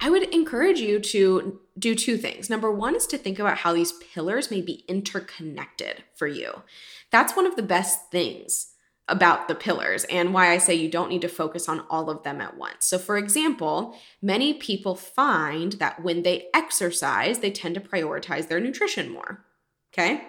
I 0.01 0.11
would 0.11 0.25
encourage 0.35 0.81
you 0.81 0.99
to 0.99 1.61
do 1.79 1.95
two 1.95 2.17
things. 2.17 2.51
Number 2.51 2.71
one 2.71 2.97
is 2.97 3.07
to 3.07 3.19
think 3.19 3.39
about 3.39 3.59
how 3.59 3.73
these 3.73 3.93
pillars 3.93 4.51
may 4.51 4.61
be 4.61 4.85
interconnected 4.89 6.05
for 6.15 6.27
you. 6.27 6.63
That's 7.11 7.37
one 7.37 7.47
of 7.47 7.57
the 7.57 7.63
best 7.63 8.11
things 8.11 8.69
about 9.09 9.49
the 9.49 9.55
pillars 9.55 10.05
and 10.05 10.33
why 10.33 10.51
I 10.51 10.59
say 10.59 10.75
you 10.75 10.91
don't 10.91 11.09
need 11.09 11.23
to 11.23 11.29
focus 11.29 11.69
on 11.69 11.85
all 11.91 12.09
of 12.09 12.23
them 12.23 12.41
at 12.41 12.57
once. 12.57 12.87
So, 12.87 12.99
for 12.99 13.17
example, 13.17 13.97
many 14.21 14.55
people 14.55 14.95
find 14.95 15.73
that 15.75 16.03
when 16.03 16.23
they 16.23 16.47
exercise, 16.55 17.39
they 17.39 17.51
tend 17.51 17.75
to 17.75 17.81
prioritize 17.81 18.49
their 18.49 18.61
nutrition 18.61 19.11
more. 19.11 19.45
Okay. 19.93 20.25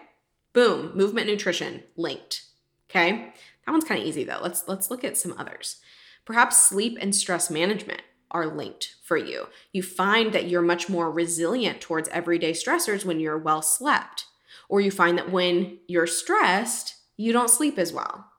Boom, 0.53 0.95
movement 0.95 1.27
nutrition 1.27 1.83
linked. 1.97 2.43
Okay? 2.89 3.33
That 3.65 3.71
one's 3.71 3.83
kind 3.85 4.01
of 4.01 4.07
easy 4.07 4.23
though. 4.23 4.39
Let's 4.41 4.67
let's 4.67 4.91
look 4.91 5.03
at 5.03 5.17
some 5.17 5.35
others. 5.37 5.77
Perhaps 6.25 6.67
sleep 6.67 6.97
and 7.01 7.15
stress 7.15 7.49
management 7.49 8.01
are 8.31 8.47
linked 8.47 8.95
for 9.03 9.17
you. 9.17 9.47
You 9.71 9.83
find 9.83 10.31
that 10.33 10.47
you're 10.47 10.61
much 10.61 10.89
more 10.89 11.11
resilient 11.11 11.81
towards 11.81 12.09
everyday 12.09 12.51
stressors 12.51 13.05
when 13.05 13.19
you're 13.19 13.37
well 13.37 13.61
slept. 13.61 14.25
Or 14.69 14.79
you 14.79 14.91
find 14.91 15.17
that 15.17 15.31
when 15.31 15.79
you're 15.87 16.07
stressed, 16.07 16.95
you 17.17 17.31
don't 17.31 17.49
sleep 17.49 17.77
as 17.77 17.91
well. 17.91 18.31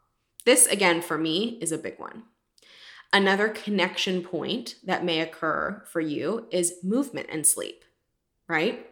This 0.45 0.67
again 0.67 1.03
for 1.03 1.19
me 1.19 1.59
is 1.61 1.73
a 1.73 1.79
big 1.79 1.99
one. 1.99 2.25
Another 3.13 3.49
connection 3.49 4.23
point 4.23 4.77
that 4.85 5.05
may 5.05 5.21
occur 5.21 5.85
for 5.91 6.01
you 6.01 6.49
is 6.51 6.83
movement 6.83 7.29
and 7.31 7.47
sleep, 7.47 7.85
right? 8.49 8.87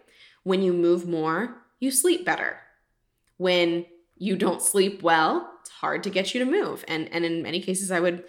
When 0.45 0.63
you 0.63 0.73
move 0.73 1.09
more, 1.09 1.63
you 1.81 1.91
sleep 1.91 2.25
better 2.25 2.59
when 3.43 3.85
you 4.17 4.37
don't 4.37 4.63
sleep 4.63 5.03
well, 5.03 5.51
it's 5.61 5.71
hard 5.71 6.05
to 6.05 6.11
get 6.11 6.33
you 6.33 6.45
to 6.45 6.51
move. 6.51 6.85
And, 6.87 7.13
and 7.13 7.25
in 7.25 7.43
many 7.43 7.61
cases, 7.61 7.91
I 7.91 7.99
would 7.99 8.25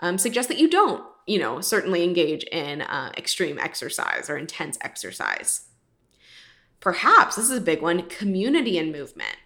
um, 0.00 0.18
suggest 0.18 0.48
that 0.48 0.58
you 0.58 0.68
don't, 0.68 1.04
you 1.26 1.38
know, 1.38 1.60
certainly 1.60 2.02
engage 2.02 2.42
in 2.44 2.82
uh, 2.82 3.12
extreme 3.16 3.58
exercise 3.58 4.28
or 4.28 4.36
intense 4.36 4.76
exercise. 4.80 5.68
Perhaps, 6.80 7.36
this 7.36 7.48
is 7.48 7.58
a 7.58 7.62
big 7.62 7.80
one 7.80 8.02
community 8.08 8.76
and 8.76 8.90
movement. 8.90 9.36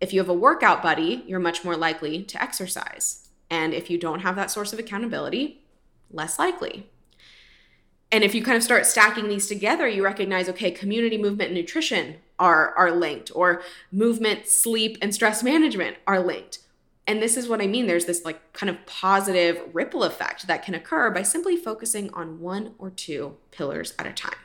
If 0.00 0.12
you 0.12 0.20
have 0.20 0.28
a 0.28 0.34
workout 0.34 0.80
buddy, 0.80 1.24
you're 1.26 1.40
much 1.40 1.64
more 1.64 1.76
likely 1.76 2.22
to 2.22 2.40
exercise. 2.40 3.28
And 3.50 3.74
if 3.74 3.90
you 3.90 3.98
don't 3.98 4.20
have 4.20 4.36
that 4.36 4.50
source 4.50 4.72
of 4.72 4.78
accountability, 4.78 5.64
less 6.10 6.38
likely. 6.38 6.88
And 8.10 8.24
if 8.24 8.34
you 8.34 8.42
kind 8.42 8.56
of 8.56 8.62
start 8.62 8.86
stacking 8.86 9.28
these 9.28 9.46
together, 9.46 9.86
you 9.86 10.02
recognize 10.02 10.48
okay, 10.48 10.70
community 10.70 11.18
movement 11.18 11.50
and 11.50 11.58
nutrition 11.58 12.16
are 12.38 12.74
are 12.74 12.92
linked 12.92 13.30
or 13.34 13.62
movement, 13.92 14.46
sleep 14.46 14.96
and 15.02 15.14
stress 15.14 15.42
management 15.42 15.96
are 16.06 16.20
linked. 16.20 16.60
And 17.06 17.22
this 17.22 17.36
is 17.36 17.48
what 17.48 17.60
I 17.60 17.66
mean 17.66 17.86
there's 17.86 18.04
this 18.04 18.24
like 18.24 18.52
kind 18.52 18.70
of 18.70 18.84
positive 18.86 19.62
ripple 19.72 20.04
effect 20.04 20.46
that 20.46 20.62
can 20.62 20.74
occur 20.74 21.10
by 21.10 21.22
simply 21.22 21.56
focusing 21.56 22.12
on 22.12 22.40
one 22.40 22.74
or 22.78 22.90
two 22.90 23.36
pillars 23.50 23.94
at 23.98 24.06
a 24.06 24.12
time. 24.12 24.36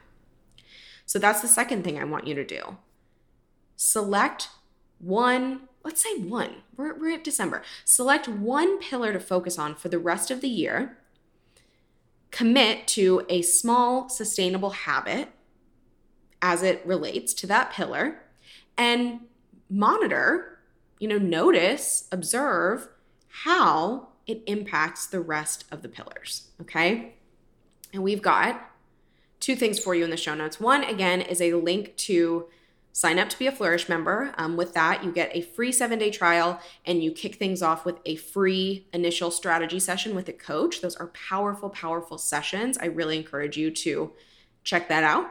So 1.06 1.20
that's 1.20 1.42
the 1.42 1.48
second 1.48 1.84
thing 1.84 2.00
I 2.00 2.06
want 2.06 2.28
you 2.28 2.36
to 2.36 2.46
do. 2.46 2.78
Select 3.76 4.50
one, 5.00 5.64
let's 5.84 6.02
say 6.02 6.18
one. 6.18 6.64
We're, 6.78 6.98
we're 6.98 7.14
at 7.16 7.24
December. 7.24 7.64
Select 7.84 8.30
one 8.30 8.80
pillar 8.80 9.12
to 9.12 9.20
focus 9.20 9.60
on 9.60 9.76
for 9.76 9.90
the 9.90 10.00
rest 10.00 10.32
of 10.32 10.40
the 10.40 10.48
year 10.48 10.98
commit 12.34 12.88
to 12.88 13.24
a 13.30 13.44
small 13.44 14.10
sustainable 14.10 14.72
habit 14.72 15.30
as 16.42 16.64
it 16.64 16.82
relates 16.84 17.32
to 17.36 17.48
that 17.48 17.72
pillar 17.72 18.24
and 18.76 19.20
monitor, 19.70 20.60
you 21.00 21.08
know, 21.08 21.20
notice, 21.20 22.08
observe 22.12 22.90
how 23.28 24.10
it 24.26 24.42
impacts 24.48 25.06
the 25.06 25.20
rest 25.20 25.66
of 25.72 25.84
the 25.84 25.88
pillars. 25.88 26.50
Okay. 26.60 27.14
And 27.94 28.02
we've 28.02 28.22
got 28.22 28.72
two 29.40 29.56
things 29.56 29.78
for 29.78 29.94
you 29.94 30.04
in 30.04 30.10
the 30.10 30.18
show 30.18 30.34
notes. 30.34 30.60
One, 30.60 30.84
again, 30.84 31.22
is 31.22 31.40
a 31.40 31.54
link 31.54 31.96
to 31.98 32.48
sign 32.94 33.20
up 33.20 33.28
to 33.28 33.38
be 33.38 33.48
a 33.48 33.52
Flourish 33.52 33.90
member. 33.90 34.34
Um, 34.38 34.56
with 34.56 34.74
that, 34.76 35.04
you 35.04 35.12
get 35.12 35.36
a 35.36 35.42
free 35.42 35.72
seven 35.72 36.00
day 36.00 36.12
trial 36.12 36.62
and 36.86 37.04
you 37.04 37.12
kick 37.12 37.36
things 37.36 37.62
off 37.62 37.86
with 37.86 38.00
a 38.06 38.16
free 38.16 38.88
initial 38.94 39.32
strategy 39.32 39.80
session 39.80 40.16
with 40.16 40.30
a 40.30 40.34
coach. 40.34 40.80
Those 40.80 40.96
are 40.96 41.08
powerful, 41.08 41.70
powerful 41.70 42.18
sessions. 42.18 42.78
I 42.78 42.86
really 42.86 43.18
encourage 43.18 43.58
you 43.58 43.72
to 43.72 44.14
check 44.64 44.88
that 44.88 45.04
out. 45.04 45.30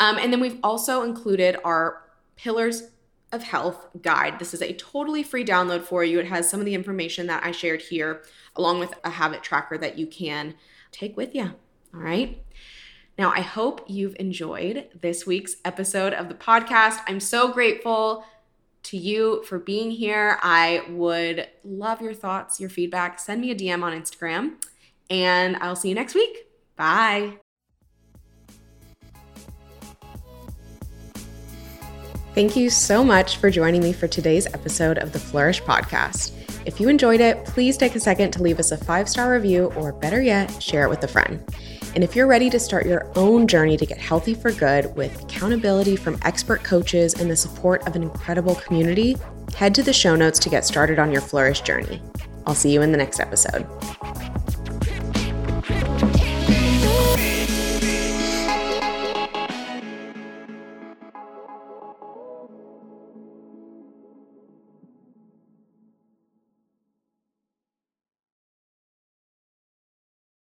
Um, 0.00 0.18
and 0.18 0.32
then 0.32 0.40
we've 0.40 0.58
also 0.62 1.02
included 1.02 1.56
our 1.64 2.02
Pillars 2.36 2.90
of 3.30 3.42
Health 3.42 3.86
guide. 4.02 4.38
This 4.38 4.54
is 4.54 4.62
a 4.62 4.72
totally 4.74 5.22
free 5.22 5.44
download 5.44 5.82
for 5.82 6.02
you. 6.02 6.18
It 6.18 6.26
has 6.26 6.48
some 6.48 6.60
of 6.60 6.66
the 6.66 6.74
information 6.74 7.26
that 7.28 7.44
I 7.44 7.52
shared 7.52 7.82
here, 7.82 8.22
along 8.56 8.80
with 8.80 8.94
a 9.04 9.10
habit 9.10 9.42
tracker 9.42 9.78
that 9.78 9.98
you 9.98 10.06
can 10.06 10.54
take 10.90 11.16
with 11.16 11.34
you. 11.34 11.52
All 11.94 12.00
right. 12.00 12.42
Now, 13.22 13.30
I 13.30 13.40
hope 13.40 13.84
you've 13.86 14.16
enjoyed 14.18 14.88
this 15.00 15.24
week's 15.24 15.54
episode 15.64 16.12
of 16.12 16.28
the 16.28 16.34
podcast. 16.34 16.98
I'm 17.06 17.20
so 17.20 17.52
grateful 17.52 18.24
to 18.82 18.96
you 18.96 19.44
for 19.44 19.60
being 19.60 19.92
here. 19.92 20.40
I 20.42 20.82
would 20.90 21.46
love 21.62 22.02
your 22.02 22.14
thoughts, 22.14 22.58
your 22.58 22.68
feedback. 22.68 23.20
Send 23.20 23.40
me 23.40 23.52
a 23.52 23.54
DM 23.54 23.84
on 23.84 23.92
Instagram, 23.92 24.54
and 25.08 25.54
I'll 25.58 25.76
see 25.76 25.90
you 25.90 25.94
next 25.94 26.16
week. 26.16 26.36
Bye. 26.74 27.34
Thank 32.34 32.56
you 32.56 32.70
so 32.70 33.04
much 33.04 33.36
for 33.36 33.50
joining 33.50 33.84
me 33.84 33.92
for 33.92 34.08
today's 34.08 34.48
episode 34.48 34.98
of 34.98 35.12
the 35.12 35.20
Flourish 35.20 35.62
Podcast. 35.62 36.32
If 36.66 36.80
you 36.80 36.88
enjoyed 36.88 37.20
it, 37.20 37.44
please 37.44 37.76
take 37.76 37.94
a 37.94 38.00
second 38.00 38.32
to 38.32 38.42
leave 38.42 38.58
us 38.58 38.72
a 38.72 38.76
five 38.76 39.08
star 39.08 39.32
review, 39.32 39.72
or 39.76 39.92
better 39.92 40.20
yet, 40.20 40.60
share 40.60 40.82
it 40.82 40.88
with 40.88 41.04
a 41.04 41.08
friend. 41.08 41.40
And 41.94 42.02
if 42.02 42.16
you're 42.16 42.26
ready 42.26 42.48
to 42.50 42.58
start 42.58 42.86
your 42.86 43.10
own 43.16 43.46
journey 43.46 43.76
to 43.76 43.86
get 43.86 43.98
healthy 43.98 44.34
for 44.34 44.50
good 44.52 44.94
with 44.96 45.22
accountability 45.22 45.96
from 45.96 46.18
expert 46.22 46.62
coaches 46.62 47.14
and 47.14 47.30
the 47.30 47.36
support 47.36 47.86
of 47.86 47.96
an 47.96 48.02
incredible 48.02 48.54
community, 48.54 49.16
Head 49.54 49.74
to 49.74 49.82
the 49.82 49.92
show 49.92 50.16
notes 50.16 50.38
to 50.40 50.48
get 50.48 50.64
started 50.64 50.98
on 50.98 51.12
your 51.12 51.20
flourish 51.20 51.60
journey. 51.60 52.00
I'll 52.46 52.54
see 52.54 52.72
you 52.72 52.82
in 52.82 52.90
the 52.90 52.98
next 52.98 53.20
episode. 53.20 53.66